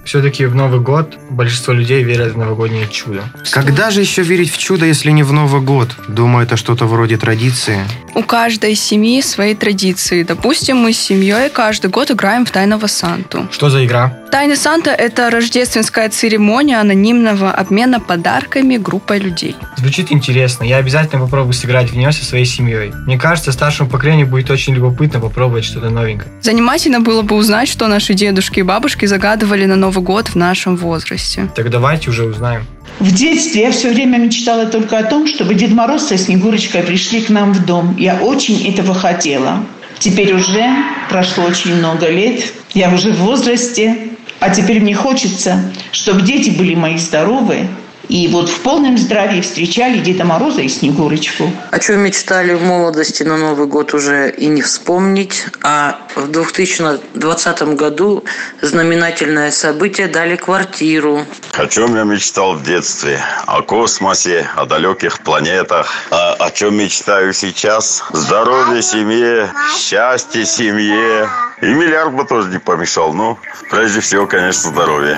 Все-таки 0.04 0.46
в 0.48 0.54
Новый 0.54 0.82
год 0.82 1.18
большинство 1.30 1.72
людей 1.72 2.04
верят 2.04 2.34
в 2.34 2.38
новогоднее 2.38 2.90
чудо. 2.90 3.24
Когда 3.52 3.90
же 3.90 4.02
еще 4.02 4.22
верить 4.22 4.52
в 4.52 4.58
чудо, 4.58 4.86
если 4.86 5.12
не 5.12 5.24
в 5.24 5.32
Новый 5.32 5.62
год? 5.62 5.96
Думаю, 6.10 6.46
это 6.46 6.58
что-то 6.58 6.88
вроде 6.88 7.16
традиции. 7.16 7.86
У 8.16 8.24
каждой 8.24 8.76
семьи 8.76 9.22
свои 9.22 9.56
традиции. 9.56 10.24
Допустим, 10.24 10.78
мы 10.78 10.94
с 10.94 10.98
семьей 10.98 11.50
каждый 11.50 11.90
год 11.90 12.12
играем 12.12 12.46
в 12.46 12.52
Тайного 12.52 12.88
Санту. 12.88 13.46
Что 13.52 13.70
за 13.70 13.86
игра? 13.86 14.18
Тайный 14.32 14.56
Санта– 14.56 14.90
это 14.92 15.30
рождественская 15.30 16.10
церемония 16.10 16.80
анонимного 16.80 17.52
обмена 17.52 18.00
подарками 18.00 18.78
группой 18.78 19.20
людей. 19.20 19.58
Звучит 19.76 20.14
интересно. 20.14 20.64
Я 20.64 20.78
обязательно 20.78 21.22
попробую 21.22 21.54
сыграть 21.54 21.92
в 21.92 21.98
нее 21.98 22.14
со 22.14 22.24
своей 22.24 22.46
семьей. 22.46 22.94
Мне 23.06 23.18
кажется, 23.20 23.52
старшему 23.52 23.90
поколению 23.90 24.28
будет 24.28 24.50
очень 24.50 24.74
любопытно 24.74 25.20
попробовать 25.20 25.66
что-то 25.66 25.90
новенькое. 25.90 26.32
Занимательно 26.42 27.02
было 27.02 27.22
бы 27.22 27.36
узнать, 27.36 27.68
что 27.68 27.88
наши 27.88 28.14
дедушки 28.14 28.60
и 28.60 28.64
бабушки 28.64 29.06
загадывали 29.06 29.66
на 29.66 29.76
Новый 29.76 30.04
год 30.04 30.30
в 30.30 30.36
нашем 30.36 30.78
возрасте. 30.78 31.50
Так 31.54 31.70
давайте 31.70 32.10
уже 32.10 32.24
узнаем. 32.24 32.66
В 33.00 33.12
детстве 33.12 33.64
я 33.64 33.72
все 33.72 33.90
время 33.90 34.18
мечтала 34.18 34.66
только 34.66 34.98
о 34.98 35.04
том, 35.04 35.28
чтобы 35.28 35.54
Дед 35.54 35.72
Мороз 35.72 36.08
со 36.08 36.18
Снегурочкой 36.18 36.84
пришли 36.84 37.22
к 37.22 37.30
нам 37.30 37.52
в 37.54 37.66
дом. 37.66 37.96
Я 37.98 38.16
очень 38.22 38.68
этого 38.68 38.94
хотела. 38.94 39.64
Теперь 40.00 40.34
уже 40.34 40.66
прошло 41.10 41.44
очень 41.44 41.76
много 41.76 42.10
лет. 42.10 42.54
Я 42.74 42.94
уже 42.94 43.12
в 43.12 43.18
возрасте. 43.18 44.10
А 44.40 44.50
теперь 44.50 44.82
мне 44.82 44.94
хочется, 44.94 45.72
чтобы 45.92 46.22
дети 46.22 46.50
были 46.50 46.76
мои 46.76 46.98
здоровые. 46.98 47.68
И 48.10 48.28
вот 48.28 48.50
в 48.50 48.60
полном 48.62 48.98
здравии 48.98 49.42
встречали 49.42 50.00
Деда 50.00 50.26
Мороза 50.26 50.62
и 50.62 50.70
Снегурочку. 50.70 51.52
О 51.72 51.80
чем 51.80 52.02
мечтали 52.02 52.54
в 52.54 52.64
молодости 52.64 53.24
на 53.24 53.38
Новый 53.38 53.68
год 53.68 53.94
уже 53.94 54.30
и 54.32 54.48
не 54.48 54.62
вспомнить. 54.62 55.46
А 55.64 56.00
в 56.16 56.28
2020 56.30 57.62
году 57.76 58.24
знаменательное 58.62 59.52
событие 59.52 60.08
дали 60.08 60.36
квартиру. 60.36 61.26
О 61.54 61.68
чем 61.68 61.96
я 61.96 62.04
мечтал 62.04 62.54
в 62.54 62.64
детстве? 62.64 63.20
О 63.48 63.62
космосе, 63.62 64.48
о 64.56 64.66
далеких 64.66 65.20
планетах. 65.20 65.88
А 66.12 66.34
о 66.34 66.52
чем 66.52 66.76
мечтаю 66.76 67.34
сейчас? 67.34 68.04
Здоровье 68.12 68.82
семье, 68.82 69.50
счастье 69.78 70.46
семье. 70.46 71.28
И 71.62 71.68
миллиард 71.68 72.14
бы 72.14 72.26
тоже 72.26 72.50
не 72.50 72.60
помешал. 72.60 73.14
Ну, 73.14 73.38
прежде 73.70 74.02
всего, 74.02 74.28
конечно, 74.28 74.70
здоровье. 74.70 75.18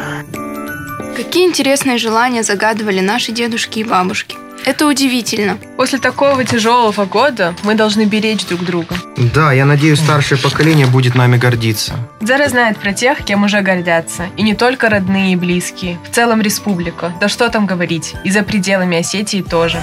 Какие 1.17 1.45
интересные 1.45 1.97
желания 1.97 2.43
загадывали 2.43 2.99
наши 2.99 3.31
дедушки 3.31 3.79
и 3.79 3.83
бабушки. 3.83 4.37
Это 4.65 4.85
удивительно. 4.85 5.57
После 5.75 5.97
такого 5.97 6.43
тяжелого 6.43 7.05
года 7.05 7.55
мы 7.63 7.73
должны 7.73 8.05
беречь 8.05 8.45
друг 8.45 8.63
друга. 8.63 8.95
Да, 9.33 9.51
я 9.51 9.65
надеюсь, 9.65 9.99
старшее 9.99 10.37
поколение 10.37 10.85
будет 10.85 11.15
нами 11.15 11.37
гордиться. 11.37 11.95
Зара 12.21 12.47
знает 12.49 12.77
про 12.77 12.93
тех, 12.93 13.25
кем 13.25 13.45
уже 13.45 13.61
гордятся. 13.61 14.27
И 14.37 14.43
не 14.43 14.53
только 14.53 14.89
родные 14.89 15.33
и 15.33 15.35
близкие. 15.35 15.97
В 16.07 16.13
целом 16.13 16.39
республика. 16.39 17.11
Да 17.19 17.29
что 17.29 17.49
там 17.49 17.65
говорить. 17.65 18.13
И 18.23 18.29
за 18.29 18.43
пределами 18.43 18.99
Осетии 18.99 19.41
тоже. 19.41 19.81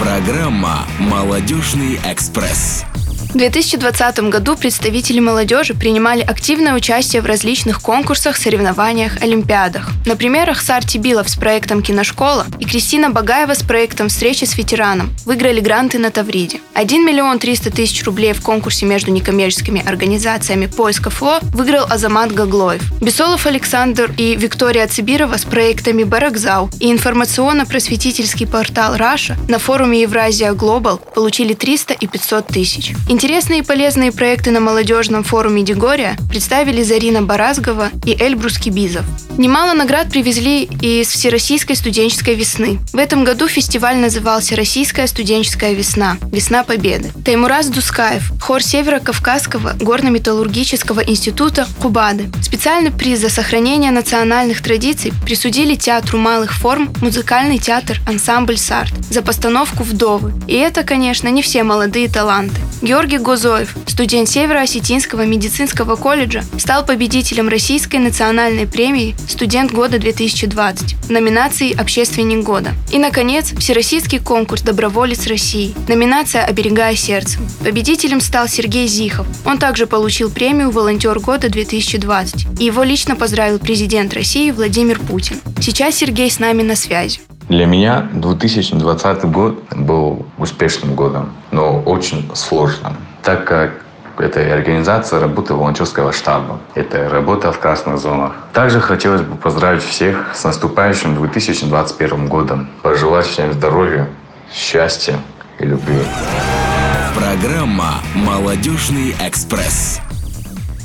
Программа 0.00 0.86
«Молодежный 0.98 2.00
экспресс». 2.10 2.86
В 3.32 3.38
2020 3.38 4.28
году 4.28 4.56
представители 4.58 5.18
молодежи 5.18 5.72
принимали 5.72 6.20
активное 6.20 6.74
участие 6.74 7.22
в 7.22 7.26
различных 7.26 7.80
конкурсах, 7.80 8.36
соревнованиях, 8.36 9.22
олимпиадах. 9.22 9.88
Например, 10.04 10.50
Ахсар 10.50 10.84
Тибилов 10.84 11.30
с 11.30 11.36
проектом 11.36 11.82
«Киношкола» 11.82 12.44
и 12.60 12.66
Кристина 12.66 13.08
Багаева 13.08 13.54
с 13.54 13.62
проектом 13.62 14.08
«Встреча 14.08 14.44
с 14.44 14.58
ветераном» 14.58 15.14
выиграли 15.24 15.60
гранты 15.60 15.98
на 15.98 16.10
Тавриде. 16.10 16.60
1 16.74 17.06
миллион 17.06 17.38
300 17.38 17.70
тысяч 17.70 18.04
рублей 18.04 18.34
в 18.34 18.42
конкурсе 18.42 18.84
между 18.84 19.10
некоммерческими 19.10 19.82
организациями 19.82 20.66
«Поиска 20.66 21.08
ФЛО» 21.08 21.38
выиграл 21.54 21.86
Азамат 21.88 22.32
Гаглоев. 22.34 22.82
Бесолов 23.00 23.46
Александр 23.46 24.12
и 24.18 24.36
Виктория 24.36 24.86
Цибирова 24.86 25.38
с 25.38 25.46
проектами 25.46 26.04
«Баракзау» 26.04 26.68
и 26.80 26.92
информационно-просветительский 26.92 28.46
портал 28.46 28.96
«Раша» 28.98 29.38
на 29.48 29.58
форуме 29.58 30.02
Евразия 30.02 30.52
Глобал 30.52 30.98
получили 30.98 31.54
300 31.54 31.94
и 31.94 32.06
500 32.06 32.46
тысяч. 32.48 32.92
Интересные 33.22 33.60
и 33.60 33.62
полезные 33.62 34.10
проекты 34.10 34.50
на 34.50 34.58
молодежном 34.58 35.22
форуме 35.22 35.62
Дегория 35.62 36.16
представили 36.28 36.82
Зарина 36.82 37.22
Баразгова 37.22 37.90
и 38.04 38.20
Эльбрус 38.20 38.58
Кибизов. 38.58 39.04
Немало 39.38 39.74
наград 39.74 40.10
привезли 40.10 40.64
и 40.64 41.02
из 41.02 41.08
Всероссийской 41.08 41.76
студенческой 41.76 42.34
весны. 42.34 42.80
В 42.92 42.98
этом 42.98 43.22
году 43.22 43.46
фестиваль 43.46 43.96
назывался 43.96 44.56
«Российская 44.56 45.06
студенческая 45.06 45.72
весна. 45.72 46.18
Весна 46.32 46.64
Победы». 46.64 47.12
Таймураз 47.24 47.68
Дускаев, 47.68 48.32
хор 48.42 48.60
Северо-Кавказского 48.60 49.76
горно-металлургического 49.78 51.04
института 51.08 51.68
Кубады. 51.80 52.28
Специальный 52.42 52.90
приз 52.90 53.20
за 53.20 53.28
сохранение 53.30 53.92
национальных 53.92 54.62
традиций 54.62 55.12
присудили 55.24 55.76
Театру 55.76 56.18
малых 56.18 56.52
форм 56.52 56.92
музыкальный 57.00 57.58
театр 57.58 58.00
«Ансамбль 58.04 58.58
Сарт» 58.58 58.92
за 59.08 59.22
постановку 59.22 59.84
«Вдовы». 59.84 60.32
И 60.48 60.56
это, 60.56 60.82
конечно, 60.82 61.28
не 61.28 61.40
все 61.40 61.62
молодые 61.62 62.08
таланты. 62.08 62.60
Георгий 62.82 63.11
Гозоев, 63.18 63.74
студент 63.86 64.28
Северо-Осетинского 64.28 65.26
медицинского 65.26 65.96
колледжа, 65.96 66.42
стал 66.58 66.84
победителем 66.84 67.48
Российской 67.48 67.96
национальной 67.96 68.66
премии 68.66 69.14
«Студент 69.28 69.72
года 69.72 69.98
2020» 69.98 71.06
в 71.06 71.10
номинации 71.10 71.72
«Общественник 71.78 72.44
года». 72.44 72.70
И, 72.90 72.98
наконец, 72.98 73.52
Всероссийский 73.58 74.18
конкурс 74.18 74.62
«Доброволец 74.62 75.26
России», 75.26 75.74
номинация 75.88 76.44
«Оберегая 76.44 76.96
сердце». 76.96 77.38
Победителем 77.64 78.20
стал 78.20 78.48
Сергей 78.48 78.86
Зихов. 78.86 79.26
Он 79.44 79.58
также 79.58 79.86
получил 79.86 80.30
премию 80.30 80.70
«Волонтер 80.70 81.18
года 81.20 81.48
2020». 81.48 82.60
И 82.60 82.64
его 82.64 82.82
лично 82.82 83.16
поздравил 83.16 83.58
президент 83.58 84.14
России 84.14 84.50
Владимир 84.50 84.98
Путин. 84.98 85.40
Сейчас 85.60 85.96
Сергей 85.96 86.30
с 86.30 86.38
нами 86.38 86.62
на 86.62 86.76
связи. 86.76 87.20
Для 87.48 87.66
меня 87.66 88.08
2020 88.14 89.24
год 89.24 89.62
был 89.76 90.24
успешным 90.38 90.94
годом, 90.94 91.32
но 91.50 91.80
очень 91.80 92.30
сложным, 92.34 92.96
так 93.22 93.44
как 93.44 93.70
это 94.18 94.40
организация 94.54 95.20
работы 95.20 95.54
волонтерского 95.54 96.12
штаба. 96.12 96.60
Это 96.74 97.08
работа 97.08 97.52
в 97.52 97.58
красных 97.58 97.98
зонах. 97.98 98.32
Также 98.52 98.80
хотелось 98.80 99.22
бы 99.22 99.36
поздравить 99.36 99.82
всех 99.82 100.32
с 100.34 100.44
наступающим 100.44 101.16
2021 101.16 102.28
годом. 102.28 102.68
Пожелать 102.82 103.26
всем 103.26 103.52
здоровья, 103.52 104.08
счастья 104.52 105.16
и 105.58 105.64
любви. 105.64 105.98
Программа 107.16 107.94
«Молодежный 108.14 109.14
экспресс». 109.20 110.00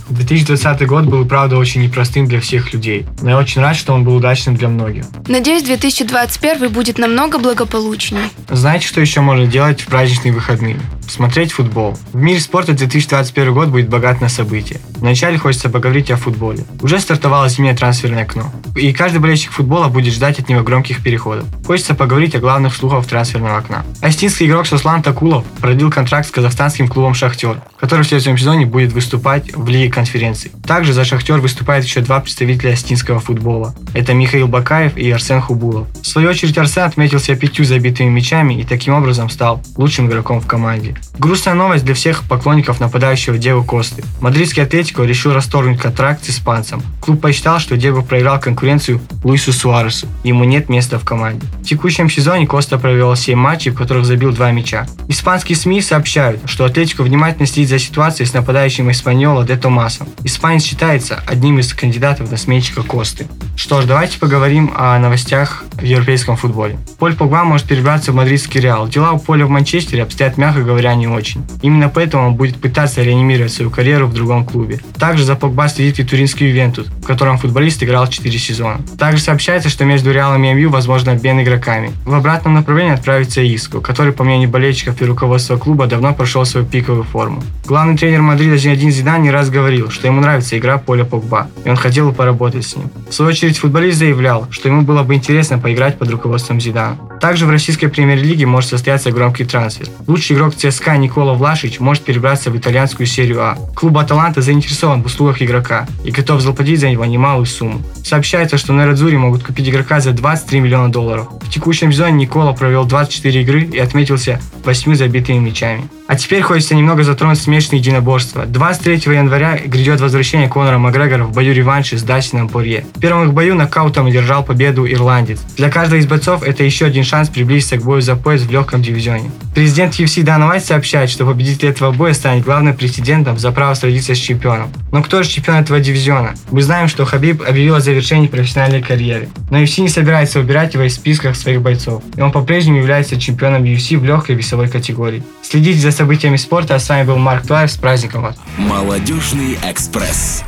2020 0.09 0.87
год 0.87 1.05
был, 1.05 1.25
правда, 1.25 1.57
очень 1.57 1.81
непростым 1.81 2.27
для 2.27 2.39
всех 2.39 2.73
людей, 2.73 3.05
но 3.21 3.31
я 3.31 3.37
очень 3.37 3.61
рад, 3.61 3.75
что 3.75 3.93
он 3.93 4.05
был 4.05 4.15
удачным 4.15 4.55
для 4.55 4.69
многих. 4.69 5.05
Надеюсь, 5.27 5.63
2021 5.63 6.69
будет 6.71 6.97
намного 6.97 7.39
благополучнее. 7.39 8.29
Знаете, 8.49 8.87
что 8.87 9.01
еще 9.01 9.19
можно 9.19 9.45
делать 9.45 9.81
в 9.81 9.87
праздничные 9.87 10.33
выходные? 10.33 10.77
Смотреть 11.07 11.53
футбол. 11.53 11.97
В 12.11 12.17
мире 12.17 12.39
спорта 12.39 12.73
2021 12.73 13.53
год 13.53 13.69
будет 13.69 13.87
богат 13.89 14.19
на 14.19 14.27
события. 14.27 14.79
Вначале 14.97 15.37
хочется 15.37 15.69
поговорить 15.69 16.11
о 16.11 16.17
футболе. 16.17 16.65
Уже 16.81 16.99
стартовало 16.99 17.47
зимнее 17.49 17.75
трансферное 17.75 18.23
окно. 18.23 18.51
И 18.75 18.91
каждый 18.91 19.19
болельщик 19.19 19.51
футбола 19.51 19.87
будет 19.87 20.13
ждать 20.13 20.39
от 20.39 20.49
него 20.49 20.63
громких 20.63 21.01
переходов. 21.01 21.45
Хочется 21.65 21.95
поговорить 21.95 22.35
о 22.35 22.39
главных 22.39 22.75
слухах 22.75 23.05
трансферного 23.05 23.57
окна. 23.57 23.85
Астинский 24.01 24.47
игрок 24.47 24.67
Сослан 24.67 25.01
Такулов 25.01 25.45
продлил 25.61 25.89
контракт 25.89 26.27
с 26.27 26.31
казахстанским 26.31 26.87
клубом 26.87 27.13
«Шахтер», 27.13 27.61
который 27.79 28.01
в 28.01 28.07
следующем 28.07 28.37
сезоне 28.37 28.65
будет 28.65 28.91
выступать 28.91 29.55
в 29.55 29.67
Лиге 29.69 29.91
конференций. 29.91 30.51
Также 30.65 30.93
за 30.93 31.05
«Шахтер» 31.05 31.39
выступают 31.39 31.85
еще 31.85 32.01
два 32.01 32.19
представителя 32.19 32.71
астинского 32.71 33.19
футбола. 33.19 33.73
Это 33.93 34.13
Михаил 34.13 34.47
Бакаев 34.47 34.97
и 34.97 35.09
Арсен 35.09 35.41
Хубулов. 35.41 35.87
В 36.01 36.07
свою 36.07 36.29
очередь 36.29 36.57
Арсен 36.57 36.83
отметился 36.83 37.35
пятью 37.35 37.63
забитыми 37.65 38.09
мячами 38.09 38.55
и 38.55 38.63
таким 38.63 38.93
образом 38.93 39.29
стал 39.29 39.63
лучшим 39.77 40.07
игроком 40.07 40.41
в 40.41 40.47
команде. 40.47 40.96
Грустная 41.17 41.55
новость 41.55 41.83
для 41.83 41.95
всех 41.95 42.23
поклонников 42.23 42.79
нападающего 42.79 43.37
Диего 43.37 43.63
Косты. 43.63 44.03
Мадридский 44.21 44.63
Атлетико 44.63 45.03
решил 45.03 45.33
расторгнуть 45.33 45.79
контракт 45.79 46.23
с 46.23 46.29
испанцем. 46.29 46.83
Клуб 47.01 47.21
посчитал, 47.21 47.59
что 47.59 47.75
Диего 47.75 48.01
проиграл 48.01 48.39
конкуренцию 48.39 49.01
Луису 49.23 49.51
Суаресу. 49.51 50.07
Ему 50.23 50.43
нет 50.43 50.69
места 50.69 50.99
в 50.99 51.05
команде. 51.05 51.47
В 51.61 51.63
текущем 51.63 52.09
сезоне 52.09 52.45
Коста 52.45 52.77
провел 52.77 53.15
7 53.15 53.37
матчей, 53.37 53.71
в 53.71 53.75
которых 53.75 54.05
забил 54.05 54.31
2 54.31 54.51
мяча. 54.51 54.85
Испанские 55.07 55.55
СМИ 55.55 55.81
сообщают, 55.81 56.41
что 56.45 56.65
Атлетико 56.65 57.03
внимательно 57.03 57.47
следит 57.47 57.69
за 57.69 57.79
ситуацией 57.79 58.27
с 58.27 58.33
нападающим 58.33 58.91
Испаньола 58.91 59.43
Де 59.43 59.57
Томасом. 59.57 60.07
Испанец 60.23 60.63
считается 60.63 61.23
одним 61.25 61.59
из 61.59 61.73
кандидатов 61.73 62.29
на 62.29 62.37
сменщика 62.37 62.83
Косты. 62.83 63.27
Что 63.55 63.81
ж, 63.81 63.85
давайте 63.85 64.19
поговорим 64.19 64.71
о 64.75 64.97
новостях 64.99 65.63
в 65.73 65.83
европейском 65.83 66.37
футболе. 66.37 66.77
Поль 66.99 67.15
Погба 67.15 67.43
может 67.43 67.67
перебраться 67.67 68.11
в 68.11 68.15
мадридский 68.15 68.61
Реал. 68.61 68.87
Дела 68.87 69.11
у 69.13 69.19
Поля 69.19 69.45
в 69.45 69.49
Манчестере 69.49 70.03
обстоят, 70.03 70.37
мягко 70.37 70.61
говоря, 70.61 70.86
не 70.95 71.07
очень. 71.07 71.43
Именно 71.61 71.89
поэтому 71.89 72.27
он 72.27 72.35
будет 72.35 72.57
пытаться 72.57 73.03
реанимировать 73.03 73.53
свою 73.53 73.71
карьеру 73.71 74.07
в 74.07 74.13
другом 74.13 74.45
клубе. 74.45 74.79
Также 74.99 75.23
за 75.23 75.35
Погба 75.35 75.67
следит 75.67 75.99
и 75.99 76.03
туринский 76.03 76.49
Ювентус, 76.49 76.87
в 76.87 77.05
котором 77.05 77.37
футболист 77.37 77.83
играл 77.83 78.07
4 78.07 78.37
сезона. 78.39 78.79
Также 78.97 79.21
сообщается, 79.21 79.69
что 79.69 79.85
между 79.85 80.11
Реалом 80.11 80.43
и 80.43 80.53
МЮ 80.53 80.69
возможно 80.69 81.11
обмен 81.11 81.41
игроками. 81.41 81.91
В 82.05 82.13
обратном 82.13 82.53
направлении 82.53 82.93
отправится 82.93 83.41
Иску, 83.41 83.81
который, 83.81 84.13
по 84.13 84.23
мнению 84.23 84.49
болельщиков 84.49 85.01
и 85.01 85.05
руководства 85.05 85.57
клуба, 85.57 85.87
давно 85.87 86.13
прошел 86.13 86.45
свою 86.45 86.65
пиковую 86.65 87.03
форму. 87.03 87.43
Главный 87.65 87.97
тренер 87.97 88.21
Мадрида 88.21 88.57
Зинедин 88.57 88.91
Зидан 88.91 89.21
не 89.21 89.31
раз 89.31 89.49
говорил, 89.49 89.89
что 89.89 90.07
ему 90.07 90.21
нравится 90.21 90.57
игра 90.57 90.77
Поля 90.77 91.03
Погба, 91.03 91.47
и 91.65 91.69
он 91.69 91.75
хотел 91.75 92.09
бы 92.09 92.13
поработать 92.13 92.65
с 92.65 92.75
ним. 92.75 92.89
В 93.09 93.13
свою 93.13 93.31
очередь 93.31 93.57
футболист 93.57 93.97
заявлял, 93.97 94.47
что 94.51 94.69
ему 94.69 94.81
было 94.81 95.03
бы 95.03 95.15
интересно 95.15 95.59
поиграть 95.59 95.97
под 95.97 96.09
руководством 96.09 96.61
Зидана. 96.61 96.97
Также 97.19 97.45
в 97.45 97.49
российской 97.49 97.87
премьер-лиге 97.87 98.45
может 98.45 98.69
состояться 98.69 99.11
громкий 99.11 99.43
трансфер. 99.43 99.87
Лучший 100.05 100.35
игрок 100.35 100.55
ЦСКА 100.55 100.76
Никола 100.85 101.33
Влашич 101.33 101.79
может 101.79 102.03
перебраться 102.03 102.51
в 102.51 102.57
итальянскую 102.57 103.07
серию 103.07 103.41
А. 103.41 103.57
Клуб 103.75 103.97
Аталанта 103.97 104.41
заинтересован 104.41 105.03
в 105.03 105.05
услугах 105.05 105.41
игрока 105.41 105.87
и 106.03 106.11
готов 106.11 106.41
заплатить 106.41 106.79
за 106.79 106.89
него 106.89 107.05
немалую 107.05 107.45
сумму. 107.45 107.81
Сообщается, 108.03 108.57
что 108.57 108.73
на 108.73 108.85
Радзуре 108.85 109.17
могут 109.17 109.43
купить 109.43 109.67
игрока 109.67 109.99
за 109.99 110.11
23 110.11 110.59
миллиона 110.59 110.91
долларов. 110.91 111.27
В 111.41 111.49
текущем 111.49 111.91
сезоне 111.91 112.25
Никола 112.25 112.53
провел 112.53 112.85
24 112.85 113.41
игры 113.41 113.63
и 113.63 113.79
отметился 113.79 114.39
8 114.63 114.95
забитыми 114.95 115.39
мячами. 115.39 115.89
А 116.07 116.15
теперь 116.15 116.41
хочется 116.41 116.73
немного 116.73 117.03
затронуть 117.03 117.39
смешанные 117.39 117.79
единоборства. 117.79 118.45
23 118.45 119.13
января 119.13 119.59
грядет 119.65 119.99
возвращение 119.99 120.47
Конора 120.47 120.77
Макгрегора 120.77 121.25
в 121.25 121.33
бою 121.33 121.53
реванше 121.53 121.97
с 121.97 122.03
Дастином 122.03 122.47
Порье. 122.47 122.85
В 122.95 122.99
первом 122.99 123.25
их 123.25 123.33
бою 123.33 123.55
нокаутом 123.55 124.05
одержал 124.05 124.43
победу 124.43 124.89
ирландец. 124.89 125.39
Для 125.57 125.69
каждого 125.69 125.99
из 125.99 126.07
бойцов 126.07 126.43
это 126.43 126.63
еще 126.63 126.85
один 126.85 127.03
шанс 127.03 127.27
приблизиться 127.27 127.77
к 127.77 127.83
бою 127.83 128.01
за 128.01 128.15
пояс 128.15 128.43
в 128.43 128.51
легком 128.51 128.81
дивизионе. 128.81 129.31
Президент 129.53 129.95
UFC 129.95 130.23
Дана 130.23 130.47
Уайт 130.47 130.65
сообщает, 130.67 131.09
что 131.09 131.25
победитель 131.25 131.69
этого 131.69 131.91
боя 131.91 132.13
станет 132.13 132.43
главным 132.43 132.75
претендентом 132.75 133.37
за 133.37 133.51
право 133.51 133.73
сразиться 133.73 134.13
с 134.13 134.17
чемпионом. 134.17 134.69
Но 134.91 135.01
кто 135.01 135.23
же 135.23 135.29
чемпион 135.29 135.57
этого 135.57 135.79
дивизиона? 135.79 136.35
Мы 136.51 136.61
знаем, 136.61 136.87
что 136.87 137.05
Хабиб 137.05 137.41
объявил 137.41 137.75
о 137.75 137.79
завершении 137.79 138.27
профессиональной 138.27 138.81
карьеры. 138.81 139.29
Но 139.49 139.61
UFC 139.61 139.81
не 139.81 139.89
собирается 139.89 140.39
убирать 140.39 140.73
его 140.73 140.83
из 140.83 140.95
списков 140.95 141.37
своих 141.37 141.61
бойцов. 141.61 142.03
И 142.15 142.21
он 142.21 142.31
по-прежнему 142.31 142.77
является 142.77 143.19
чемпионом 143.19 143.63
UFC 143.63 143.97
в 143.97 144.03
легкой 144.03 144.35
весовой 144.35 144.69
категории. 144.69 145.23
Следите 145.41 145.79
за 145.79 145.91
событиями 145.91 146.37
спорта. 146.37 146.75
А 146.75 146.79
с 146.79 146.89
вами 146.89 147.07
был 147.07 147.17
Марк 147.17 147.47
Туаев. 147.47 147.71
С 147.71 147.77
праздником 147.77 148.23
вас. 148.23 148.35
Молодежный 148.57 149.57
экспресс. 149.63 150.43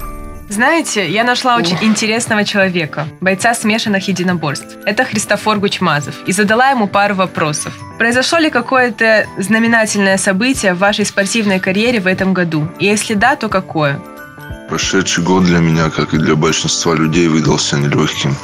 Знаете, 0.50 1.08
я 1.08 1.24
нашла 1.24 1.58
очень 1.58 1.78
интересного 1.82 2.44
человека, 2.44 3.08
бойца 3.22 3.54
смешанных 3.54 4.08
единоборств. 4.08 4.78
Это 4.84 5.06
Христофор 5.06 5.60
Гучмазов. 5.60 6.16
И 6.26 6.32
задала 6.32 6.72
ему 6.72 6.88
пару 6.88 7.14
вопросов. 7.14 7.72
Произошло 8.00 8.40
ли 8.40 8.50
какое-то 8.50 9.28
знаменательное 9.38 10.18
событие 10.18 10.74
в 10.74 10.80
вашей 10.80 11.06
спортивной 11.06 11.60
карьере 11.60 12.00
в 12.00 12.08
этом 12.08 12.34
году? 12.34 12.68
И 12.80 12.86
если 12.86 13.14
да, 13.14 13.36
то 13.36 13.48
какое? 13.48 14.02
Прошедший 14.70 15.24
год 15.24 15.44
для 15.44 15.60
меня, 15.60 15.92
как 15.92 16.16
и 16.16 16.18
для 16.18 16.36
большинства 16.36 16.96
людей, 16.96 17.28
выдался 17.28 17.78
нелегким. 17.78 18.36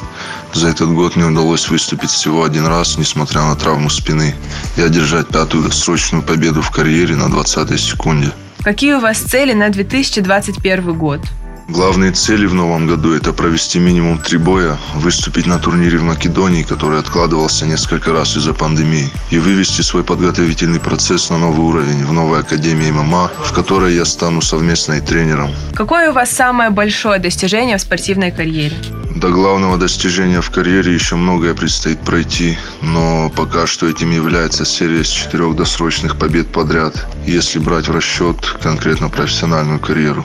За 0.52 0.68
этот 0.68 0.88
год 0.90 1.16
мне 1.16 1.24
удалось 1.24 1.68
выступить 1.68 2.10
всего 2.10 2.44
один 2.44 2.66
раз, 2.66 2.98
несмотря 2.98 3.42
на 3.42 3.56
травму 3.56 3.90
спины, 3.90 4.34
и 4.76 4.80
одержать 4.80 5.26
пятую 5.26 5.72
срочную 5.72 6.22
победу 6.22 6.62
в 6.62 6.70
карьере 6.70 7.16
на 7.16 7.24
20-й 7.24 7.78
секунде. 7.78 8.30
Какие 8.62 8.94
у 8.94 9.00
вас 9.00 9.18
цели 9.18 9.54
на 9.54 9.70
2021 9.70 10.94
год? 10.94 11.20
Главные 11.68 12.12
цели 12.12 12.46
в 12.46 12.54
новом 12.54 12.86
году– 12.86 13.12
это 13.16 13.32
провести 13.32 13.80
минимум 13.80 14.20
три 14.20 14.38
боя, 14.38 14.78
выступить 14.94 15.46
на 15.46 15.58
турнире 15.58 15.98
в 15.98 16.04
Македонии, 16.04 16.62
который 16.62 17.00
откладывался 17.00 17.66
несколько 17.66 18.12
раз 18.12 18.36
из-за 18.36 18.54
пандемии, 18.54 19.10
и 19.30 19.40
вывести 19.40 19.82
свой 19.82 20.04
подготовительный 20.04 20.78
процесс 20.78 21.28
на 21.28 21.38
новый 21.38 21.66
уровень 21.66 22.06
в 22.06 22.12
новой 22.12 22.40
академии 22.40 22.92
ММА, 22.92 23.32
в 23.44 23.52
которой 23.52 23.96
я 23.96 24.04
стану 24.04 24.42
совместной 24.42 25.00
тренером. 25.00 25.50
Какое 25.74 26.10
у 26.10 26.12
вас 26.12 26.30
самое 26.30 26.70
большое 26.70 27.18
достижение 27.18 27.78
в 27.78 27.80
спортивной 27.80 28.30
карьере? 28.30 28.76
До 29.16 29.30
главного 29.30 29.76
достижения 29.76 30.40
в 30.42 30.50
карьере 30.50 30.94
еще 30.94 31.16
многое 31.16 31.54
предстоит 31.54 31.98
пройти, 31.98 32.56
но 32.80 33.28
пока 33.34 33.66
что 33.66 33.88
этим 33.88 34.12
является 34.12 34.64
серия 34.64 35.00
из 35.00 35.08
четырех 35.08 35.56
досрочных 35.56 36.16
побед 36.16 36.46
подряд, 36.46 36.94
если 37.26 37.58
брать 37.58 37.88
в 37.88 37.92
расчет 37.92 38.36
конкретно 38.62 39.08
профессиональную 39.08 39.80
карьеру. 39.80 40.24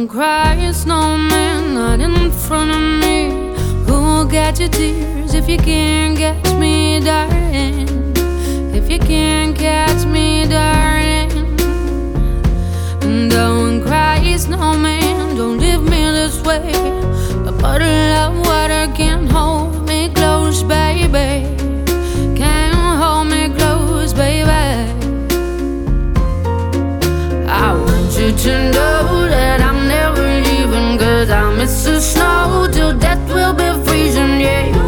Don't 0.00 0.08
cry, 0.08 0.72
snowman, 0.72 1.74
not 1.74 2.00
in 2.00 2.30
front 2.30 2.70
of 2.70 2.80
me. 2.80 3.52
Who'll 3.84 4.26
catch 4.26 4.58
your 4.58 4.70
tears 4.70 5.34
if 5.34 5.46
you 5.46 5.58
can't 5.58 6.16
catch 6.16 6.54
me, 6.54 7.00
darling. 7.00 7.86
If 8.74 8.90
you 8.90 8.98
can't 8.98 9.54
catch 9.54 10.06
me, 10.06 10.46
darling. 10.46 11.58
Don't 13.28 13.82
cry, 13.82 14.36
snowman. 14.38 15.36
Don't 15.36 15.58
leave 15.58 15.82
me 15.82 16.02
this 16.12 16.40
way. 16.44 16.72
A 17.46 17.52
bottle 17.52 18.12
of 18.24 18.38
water 18.38 18.90
can't 18.94 19.30
hold 19.30 19.86
me 19.86 20.08
close, 20.14 20.62
baby. 20.62 21.59
I 31.70 31.72
miss 31.72 32.12
snow 32.14 32.68
till 32.72 32.98
death 32.98 33.32
will 33.32 33.54
be 33.54 33.84
freezing. 33.84 34.40
Yeah, 34.40 34.79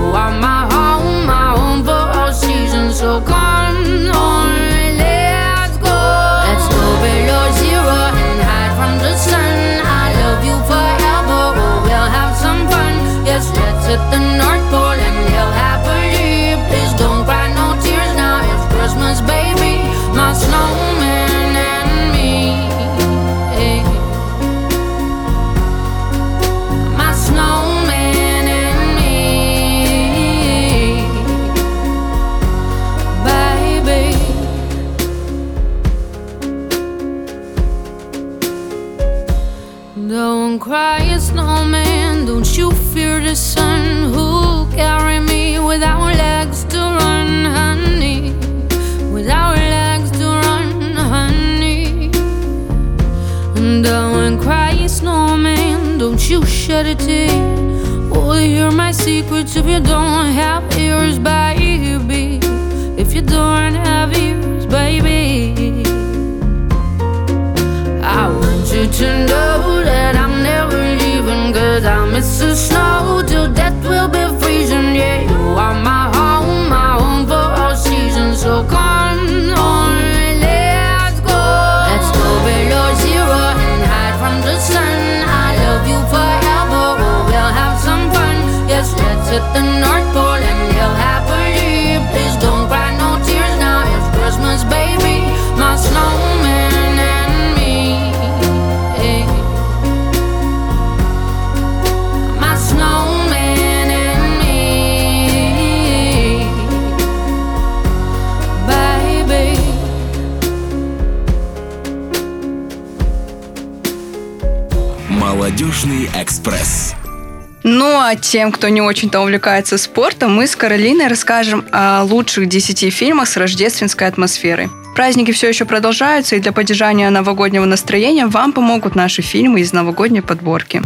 а 118.13 118.17
тем, 118.17 118.53
кто 118.53 118.69
не 118.69 118.83
очень-то 118.83 119.21
увлекается 119.21 119.79
спортом, 119.79 120.35
мы 120.35 120.47
с 120.47 120.55
Каролиной 120.55 121.09
расскажем 121.09 121.65
о 121.73 122.03
лучших 122.05 122.47
10 122.47 122.93
фильмах 122.93 123.27
с 123.27 123.39
рождественской 123.39 124.07
атмосферой. 124.07 124.69
Праздники 124.95 125.31
все 125.31 125.49
еще 125.49 125.65
продолжаются, 125.65 126.37
и 126.37 126.39
для 126.39 126.53
поддержания 126.53 127.09
новогоднего 127.09 127.65
настроения 127.65 128.27
вам 128.27 128.53
помогут 128.53 128.95
наши 128.95 129.23
фильмы 129.23 129.63
из 129.63 129.73
новогодней 129.73 130.21
подборки. 130.21 130.83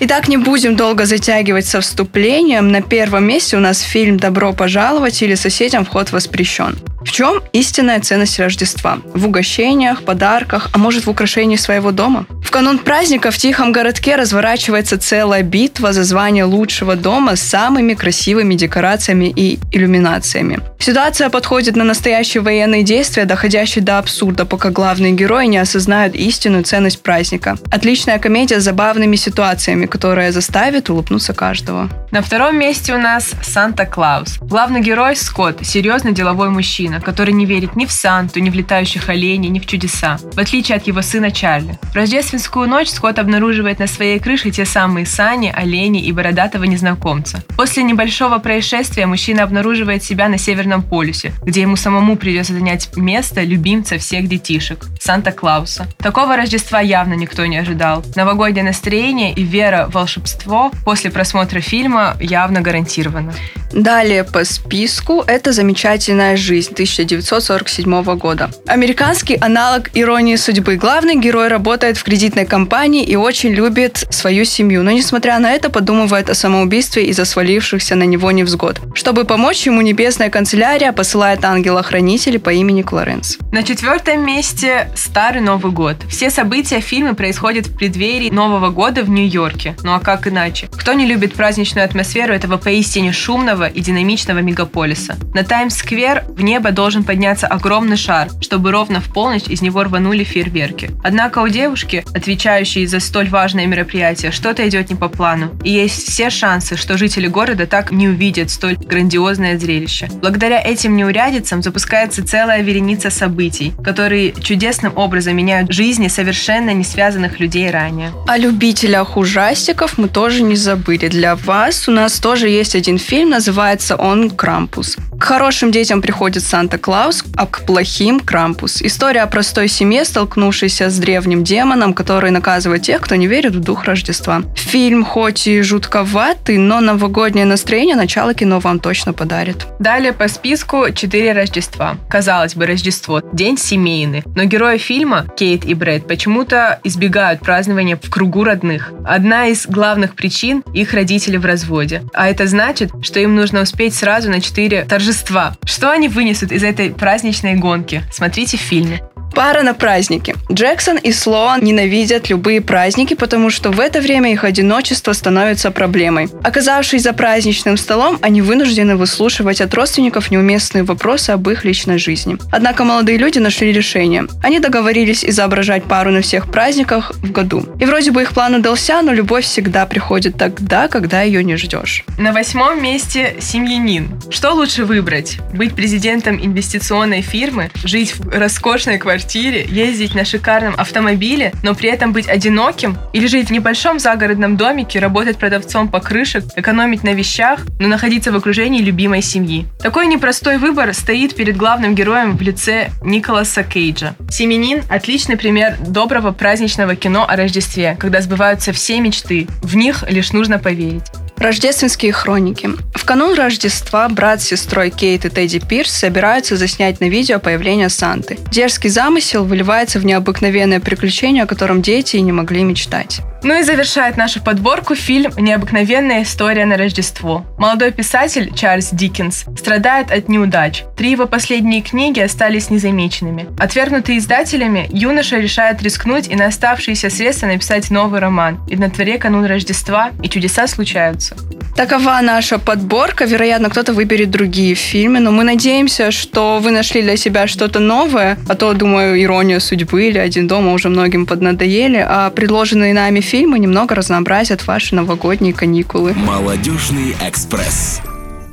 Итак, 0.00 0.28
не 0.28 0.36
будем 0.36 0.76
долго 0.76 1.06
затягивать 1.06 1.64
со 1.64 1.80
вступлением. 1.80 2.70
На 2.70 2.82
первом 2.82 3.24
месте 3.24 3.56
у 3.56 3.60
нас 3.60 3.80
фильм 3.80 4.18
«Добро 4.18 4.52
пожаловать» 4.52 5.22
или 5.22 5.34
«Соседям 5.34 5.86
вход 5.86 6.12
воспрещен». 6.12 6.76
В 7.04 7.10
чем 7.10 7.42
истинная 7.52 8.00
ценность 8.00 8.38
Рождества? 8.38 8.98
В 9.12 9.26
угощениях, 9.26 10.02
подарках, 10.02 10.70
а 10.72 10.78
может 10.78 11.06
в 11.06 11.10
украшении 11.10 11.56
своего 11.56 11.90
дома? 11.90 12.26
В 12.42 12.50
канун 12.50 12.78
праздника 12.78 13.30
в 13.30 13.38
тихом 13.38 13.72
городке 13.72 14.16
разворачивается 14.16 14.98
целая 14.98 15.42
битва 15.42 15.92
за 15.92 16.04
звание 16.04 16.44
лучшего 16.44 16.96
дома 16.96 17.36
с 17.36 17.42
самыми 17.42 17.94
красивыми 17.94 18.54
декорациями 18.54 19.32
и 19.34 19.58
иллюминациями. 19.72 20.60
Ситуация 20.78 21.30
подходит 21.30 21.76
на 21.76 21.84
настоящие 21.84 22.42
военные 22.42 22.82
действия, 22.82 23.24
доходящие 23.24 23.84
до 23.84 23.98
абсурда, 23.98 24.44
пока 24.44 24.70
главные 24.70 25.12
герои 25.12 25.46
не 25.46 25.58
осознают 25.58 26.14
истинную 26.14 26.64
ценность 26.64 27.02
праздника. 27.02 27.56
Отличная 27.70 28.18
комедия 28.18 28.60
с 28.60 28.64
забавными 28.64 29.16
ситуациями, 29.16 29.86
которая 29.86 30.32
заставит 30.32 30.90
улыбнуться 30.90 31.34
каждого. 31.34 31.88
На 32.10 32.20
втором 32.20 32.58
месте 32.58 32.92
у 32.94 32.98
нас 32.98 33.30
Санта-Клаус. 33.42 34.38
Главный 34.40 34.80
герой 34.80 35.16
Скотт– 35.16 35.60
серьезный 35.64 36.12
деловой 36.12 36.50
мужчина, 36.50 36.91
который 37.00 37.34
не 37.34 37.46
верит 37.46 37.76
ни 37.76 37.86
в 37.86 37.92
Санту, 37.92 38.40
ни 38.40 38.50
в 38.50 38.54
летающих 38.54 39.08
оленей, 39.08 39.48
ни 39.48 39.58
в 39.58 39.66
чудеса, 39.66 40.18
в 40.32 40.38
отличие 40.38 40.76
от 40.76 40.86
его 40.86 41.02
сына 41.02 41.30
Чарли. 41.30 41.78
В 41.92 41.94
рождественскую 41.94 42.68
ночь 42.68 42.88
Скотт 42.88 43.18
обнаруживает 43.18 43.78
на 43.78 43.86
своей 43.86 44.18
крыше 44.18 44.50
те 44.50 44.64
самые 44.64 45.06
сани, 45.06 45.52
олени 45.54 46.02
и 46.02 46.12
бородатого 46.12 46.64
незнакомца. 46.64 47.42
После 47.56 47.82
небольшого 47.82 48.38
происшествия 48.38 49.06
мужчина 49.06 49.42
обнаруживает 49.42 50.02
себя 50.02 50.28
на 50.28 50.38
Северном 50.38 50.82
полюсе, 50.82 51.32
где 51.42 51.62
ему 51.62 51.76
самому 51.76 52.16
придется 52.16 52.52
занять 52.52 52.96
место 52.96 53.42
любимца 53.42 53.98
всех 53.98 54.28
детишек– 54.28 54.86
Санта-Клауса. 55.00 55.86
Такого 55.98 56.36
Рождества 56.36 56.80
явно 56.80 57.14
никто 57.14 57.46
не 57.46 57.56
ожидал. 57.56 58.04
Новогоднее 58.14 58.64
настроение 58.64 59.32
и 59.32 59.42
вера 59.42 59.86
в 59.88 59.94
волшебство 59.94 60.70
после 60.84 61.10
просмотра 61.10 61.60
фильма 61.60 62.16
явно 62.20 62.60
гарантировано. 62.60 63.32
Далее 63.72 64.24
по 64.24 64.44
списку 64.44 65.24
это 65.26 65.52
«Замечательная 65.52 66.36
жизнь» 66.36 66.74
1947 66.82 68.16
года. 68.16 68.50
Американский 68.66 69.36
аналог 69.36 69.90
«Иронии 69.94 70.36
судьбы». 70.36 70.76
Главный 70.76 71.16
герой 71.16 71.48
работает 71.48 71.96
в 71.96 72.04
кредитной 72.04 72.46
компании 72.46 73.04
и 73.04 73.16
очень 73.16 73.50
любит 73.50 74.06
свою 74.10 74.44
семью, 74.44 74.82
но 74.82 74.90
несмотря 74.90 75.38
на 75.38 75.52
это 75.52 75.70
подумывает 75.70 76.30
о 76.30 76.34
самоубийстве 76.34 77.06
из-за 77.06 77.24
свалившихся 77.24 77.94
на 77.94 78.04
него 78.04 78.30
невзгод. 78.30 78.80
Чтобы 78.94 79.24
помочь 79.24 79.66
ему, 79.66 79.80
небесная 79.80 80.30
канцелярия 80.30 80.92
посылает 80.92 81.44
ангела-хранителя 81.44 82.38
по 82.38 82.50
имени 82.50 82.82
Клоренс. 82.82 83.38
На 83.52 83.62
четвертом 83.62 84.24
месте 84.26 84.88
Старый 84.96 85.40
Новый 85.40 85.72
год. 85.72 85.96
Все 86.08 86.30
события 86.30 86.80
фильма 86.80 87.14
происходят 87.14 87.66
в 87.66 87.76
преддверии 87.76 88.30
Нового 88.30 88.70
года 88.70 89.02
в 89.02 89.10
Нью-Йорке. 89.10 89.76
Ну 89.82 89.94
а 89.94 90.00
как 90.00 90.26
иначе? 90.26 90.68
Кто 90.68 90.92
не 90.94 91.06
любит 91.06 91.34
праздничную 91.34 91.84
атмосферу 91.84 92.34
этого 92.34 92.56
поистине 92.56 93.12
шумного 93.12 93.68
и 93.68 93.80
динамичного 93.80 94.38
мегаполиса? 94.38 95.16
На 95.34 95.44
Таймс-сквер 95.44 96.24
в 96.28 96.42
небо 96.42 96.71
должен 96.72 97.04
подняться 97.04 97.46
огромный 97.46 97.96
шар, 97.96 98.28
чтобы 98.40 98.70
ровно 98.72 99.00
в 99.00 99.12
полночь 99.12 99.48
из 99.48 99.62
него 99.62 99.84
рванули 99.84 100.24
фейерверки. 100.24 100.90
Однако 101.02 101.40
у 101.40 101.48
девушки, 101.48 102.04
отвечающей 102.14 102.86
за 102.86 103.00
столь 103.00 103.28
важное 103.28 103.66
мероприятие, 103.66 104.32
что-то 104.32 104.68
идет 104.68 104.90
не 104.90 104.96
по 104.96 105.08
плану. 105.08 105.50
И 105.64 105.70
есть 105.70 106.08
все 106.08 106.30
шансы, 106.30 106.76
что 106.76 106.98
жители 106.98 107.26
города 107.26 107.66
так 107.66 107.92
не 107.92 108.08
увидят 108.08 108.50
столь 108.50 108.76
грандиозное 108.76 109.58
зрелище. 109.58 110.08
Благодаря 110.20 110.60
этим 110.60 110.96
неурядицам 110.96 111.62
запускается 111.62 112.26
целая 112.26 112.62
вереница 112.62 113.10
событий, 113.10 113.72
которые 113.84 114.32
чудесным 114.32 114.92
образом 114.96 115.36
меняют 115.36 115.72
жизни 115.72 116.08
совершенно 116.08 116.70
не 116.70 116.84
связанных 116.84 117.40
людей 117.40 117.70
ранее. 117.70 118.12
О 118.26 118.36
любителях 118.36 119.16
ужастиков 119.16 119.98
мы 119.98 120.08
тоже 120.08 120.42
не 120.42 120.56
забыли. 120.56 121.08
Для 121.08 121.36
вас 121.36 121.88
у 121.88 121.92
нас 121.92 122.18
тоже 122.18 122.48
есть 122.48 122.74
один 122.74 122.98
фильм, 122.98 123.30
называется 123.30 123.96
он 123.96 124.30
«Крампус». 124.30 124.96
К 125.18 125.24
хорошим 125.24 125.70
детям 125.70 126.02
приходит 126.02 126.42
Санта-Клаус, 126.62 127.24
а 127.36 127.46
к 127.46 127.62
плохим– 127.66 128.20
Крампус. 128.24 128.82
История 128.82 129.22
о 129.22 129.26
простой 129.26 129.66
семье, 129.66 130.04
столкнувшейся 130.04 130.90
с 130.90 130.98
древним 130.98 131.42
демоном, 131.42 131.92
который 131.92 132.30
наказывает 132.30 132.82
тех, 132.82 133.00
кто 133.00 133.16
не 133.16 133.26
верит 133.26 133.56
в 133.56 133.60
дух 133.60 133.84
Рождества. 133.84 134.42
Фильм 134.54 135.04
хоть 135.04 135.48
и 135.48 135.60
жутковатый, 135.62 136.58
но 136.58 136.80
новогоднее 136.80 137.46
настроение 137.46 137.96
начало 137.96 138.32
кино 138.32 138.60
вам 138.60 138.78
точно 138.78 139.12
подарит. 139.12 139.66
Далее 139.80 140.12
по 140.12 140.28
списку 140.28 140.84
четыре 140.94 141.32
Рождества. 141.32 141.96
Казалось 142.08 142.54
бы, 142.54 142.64
Рождество– 142.64 143.20
день 143.32 143.58
семейный, 143.58 144.22
но 144.36 144.44
герои 144.44 144.78
фильма, 144.78 145.26
Кейт 145.36 145.64
и 145.64 145.74
Брэд, 145.74 146.06
почему-то 146.06 146.78
избегают 146.84 147.40
празднования 147.40 147.98
в 148.00 148.08
кругу 148.08 148.44
родных. 148.44 148.92
Одна 149.04 149.48
из 149.48 149.66
главных 149.66 150.14
причин– 150.14 150.62
их 150.72 150.94
родители 150.94 151.38
в 151.38 151.44
разводе. 151.44 152.04
А 152.14 152.28
это 152.28 152.46
значит, 152.46 152.92
что 153.02 153.18
им 153.18 153.34
нужно 153.34 153.62
успеть 153.62 153.96
сразу 153.96 154.30
на 154.30 154.40
четыре 154.40 154.84
торжества. 154.84 155.56
Что 155.64 155.90
они 155.90 156.06
вынесут 156.08 156.51
из 156.52 156.62
этой 156.62 156.90
праздничной 156.90 157.54
гонки? 157.56 158.02
Смотрите 158.12 158.56
в 158.56 158.60
фильме. 158.60 159.00
Пара 159.34 159.62
на 159.62 159.72
праздники. 159.72 160.34
Джексон 160.50 160.98
и 160.98 161.10
Слоан 161.10 161.62
ненавидят 161.62 162.28
любые 162.28 162.60
праздники, 162.60 163.14
потому 163.14 163.48
что 163.48 163.70
в 163.70 163.80
это 163.80 164.00
время 164.00 164.30
их 164.30 164.44
одиночество 164.44 165.12
становится 165.14 165.70
проблемой. 165.70 166.28
Оказавшись 166.44 167.02
за 167.02 167.14
праздничным 167.14 167.78
столом, 167.78 168.18
они 168.20 168.42
вынуждены 168.42 168.96
выслушивать 168.96 169.60
от 169.60 169.72
родственников 169.72 170.30
неуместные 170.30 170.84
вопросы 170.84 171.30
об 171.30 171.48
их 171.48 171.64
личной 171.64 171.98
жизни. 171.98 172.36
Однако 172.50 172.84
молодые 172.84 173.16
люди 173.16 173.38
нашли 173.38 173.72
решение. 173.72 174.26
Они 174.42 174.60
договорились 174.60 175.24
изображать 175.24 175.84
пару 175.84 176.10
на 176.10 176.20
всех 176.20 176.50
праздниках 176.50 177.12
в 177.16 177.32
году. 177.32 177.64
И 177.80 177.86
вроде 177.86 178.10
бы 178.10 178.22
их 178.22 178.32
план 178.32 178.54
удался, 178.56 179.00
но 179.00 179.12
любовь 179.12 179.44
всегда 179.44 179.86
приходит 179.86 180.36
тогда, 180.36 180.88
когда 180.88 181.22
ее 181.22 181.42
не 181.42 181.56
ждешь. 181.56 182.04
На 182.18 182.32
восьмом 182.32 182.82
месте 182.82 183.36
семьянин. 183.40 184.20
Что 184.30 184.52
лучше 184.52 184.84
выбрать? 184.84 185.38
Быть 185.54 185.74
президентом 185.74 186.36
инвестиционной 186.36 187.22
фирмы, 187.22 187.70
жить 187.84 188.14
в 188.16 188.28
роскошной 188.28 188.98
квартире, 188.98 189.21
ездить 189.24 190.14
на 190.14 190.24
шикарном 190.24 190.74
автомобиле, 190.76 191.52
но 191.62 191.74
при 191.74 191.88
этом 191.88 192.12
быть 192.12 192.28
одиноким? 192.28 192.96
Или 193.12 193.26
жить 193.26 193.48
в 193.48 193.52
небольшом 193.52 193.98
загородном 193.98 194.56
домике, 194.56 194.98
работать 194.98 195.38
продавцом 195.38 195.88
покрышек, 195.88 196.44
экономить 196.56 197.02
на 197.04 197.12
вещах, 197.14 197.60
но 197.78 197.88
находиться 197.88 198.32
в 198.32 198.36
окружении 198.36 198.82
любимой 198.82 199.22
семьи? 199.22 199.66
Такой 199.80 200.06
непростой 200.06 200.58
выбор 200.58 200.92
стоит 200.94 201.34
перед 201.34 201.56
главным 201.56 201.94
героем 201.94 202.36
в 202.36 202.42
лице 202.42 202.90
Николаса 203.02 203.62
Кейджа. 203.62 204.14
«Семенин»— 204.30 204.82
отличный 204.88 205.36
пример 205.36 205.76
доброго 205.78 206.32
праздничного 206.32 206.96
кино 206.96 207.26
о 207.28 207.36
Рождестве, 207.36 207.96
когда 207.98 208.20
сбываются 208.20 208.72
все 208.72 209.00
мечты. 209.00 209.46
В 209.62 209.76
них 209.76 210.04
лишь 210.08 210.32
нужно 210.32 210.58
поверить. 210.58 211.04
Рождественские 211.36 212.12
хроники. 212.12 212.70
В 212.94 213.04
канун 213.04 213.34
Рождества 213.34 214.08
брат 214.08 214.40
с 214.40 214.46
сестрой 214.46 214.90
Кейт 214.90 215.24
и 215.24 215.28
Тедди 215.28 215.58
Пирс 215.58 215.90
собираются 215.90 216.56
заснять 216.56 217.00
на 217.00 217.08
видео 217.08 217.40
появление 217.40 217.88
Санты. 217.88 218.38
Дерзкий 218.50 218.88
замысел 218.88 219.44
выливается 219.44 219.98
в 219.98 220.04
необыкновенное 220.04 220.80
приключение, 220.80 221.42
о 221.42 221.46
котором 221.46 221.82
дети 221.82 222.16
и 222.16 222.20
не 222.20 222.32
могли 222.32 222.62
мечтать. 222.62 223.20
Ну 223.44 223.58
и 223.58 223.64
завершает 223.64 224.16
нашу 224.16 224.40
подборку 224.40 224.94
фильм 224.94 225.32
«Необыкновенная 225.36 226.22
история 226.22 226.64
на 226.64 226.76
Рождество». 226.76 227.44
Молодой 227.58 227.90
писатель 227.90 228.54
Чарльз 228.54 228.90
Диккенс 228.92 229.46
страдает 229.58 230.12
от 230.12 230.28
неудач. 230.28 230.84
Три 230.96 231.10
его 231.10 231.26
последние 231.26 231.82
книги 231.82 232.20
остались 232.20 232.70
незамеченными. 232.70 233.48
Отвергнутый 233.58 234.18
издателями, 234.18 234.88
юноша 234.92 235.38
решает 235.38 235.82
рискнуть 235.82 236.28
и 236.28 236.36
на 236.36 236.46
оставшиеся 236.46 237.10
средства 237.10 237.48
написать 237.48 237.90
новый 237.90 238.20
роман. 238.20 238.60
И 238.68 238.76
на 238.76 238.88
дворе 238.88 239.18
канун 239.18 239.44
Рождества, 239.44 240.12
и 240.22 240.28
чудеса 240.28 240.68
случаются. 240.68 241.36
Такова 241.76 242.20
наша 242.22 242.58
подборка. 242.58 243.24
Вероятно, 243.24 243.70
кто-то 243.70 243.94
выберет 243.94 244.30
другие 244.30 244.74
фильмы, 244.74 245.20
но 245.20 245.30
мы 245.30 245.42
надеемся, 245.42 246.10
что 246.10 246.58
вы 246.58 246.70
нашли 246.70 247.02
для 247.02 247.16
себя 247.16 247.46
что-то 247.46 247.80
новое, 247.80 248.38
а 248.48 248.54
то, 248.54 248.74
думаю, 248.74 249.20
«Ирония 249.22 249.58
судьбы» 249.58 250.08
или 250.08 250.18
«Один 250.18 250.46
дома» 250.46 250.72
уже 250.72 250.90
многим 250.90 251.26
поднадоели, 251.26 252.04
а 252.06 252.30
предложенные 252.30 252.92
нами 252.92 253.20
фильмы 253.20 253.58
немного 253.58 253.94
разнообразят 253.94 254.66
ваши 254.66 254.94
новогодние 254.94 255.54
каникулы. 255.54 256.12
Молодежный 256.14 257.16
экспресс. 257.26 258.02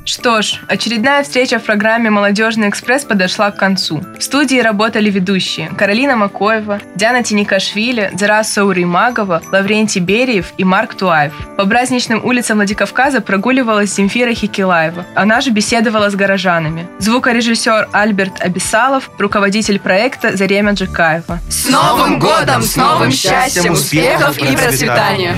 Что 0.04 0.42
ж, 0.42 0.60
очередная 0.66 1.22
встреча 1.22 1.58
в 1.58 1.64
программе 1.64 2.10
«Молодежный 2.10 2.68
экспресс» 2.68 3.04
подошла 3.04 3.50
к 3.50 3.56
концу. 3.56 4.02
В 4.18 4.22
студии 4.22 4.58
работали 4.58 5.10
ведущие 5.10 5.68
Каролина 5.76 6.16
Макоева, 6.16 6.80
Диана 6.94 7.22
Тиникашвили, 7.22 8.10
Зара 8.14 8.42
Сауримагова, 8.42 9.42
Лаврентий 9.52 10.00
Бериев 10.00 10.52
и 10.56 10.64
Марк 10.64 10.94
Туаев. 10.94 11.32
По 11.56 11.66
праздничным 11.66 12.24
улицам 12.24 12.56
Владикавказа 12.56 13.20
прогуливалась 13.20 13.94
Земфира 13.94 14.32
Хикилаева. 14.32 15.04
Она 15.14 15.40
же 15.40 15.50
беседовала 15.50 16.10
с 16.10 16.14
горожанами. 16.14 16.88
Звукорежиссер 16.98 17.90
Альберт 17.92 18.40
Абисалов, 18.40 19.10
руководитель 19.18 19.78
проекта 19.78 20.36
Зарема 20.36 20.72
Джикаева. 20.72 21.38
С 21.48 21.68
Новым 21.68 22.18
годом! 22.18 22.62
С 22.62 22.76
новым 22.76 23.12
счастьем, 23.12 23.74
успехов 23.74 24.38
и 24.38 24.56
процветания! 24.56 25.36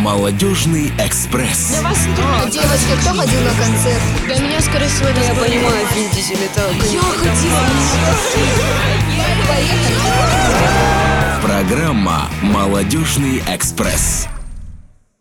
Молодежный 0.00 0.90
экспресс. 0.98 1.74
Девочки, 2.50 2.96
кто 3.02 3.14
ходил 3.14 3.40
на 3.42 3.50
концерт? 3.50 4.02
Для 4.24 4.38
меня, 4.38 4.58
скорее 4.62 4.88
всего, 4.88 5.08
это 5.08 5.20
Я 5.20 5.34
понимаю, 5.34 5.86
Вин 5.94 6.10
Дизель, 6.14 6.38
это... 6.42 6.70
Я 6.90 7.02
ходила. 7.02 7.60
Программа 11.42 12.30
«Молодежный 12.40 13.42
экспресс». 13.46 14.26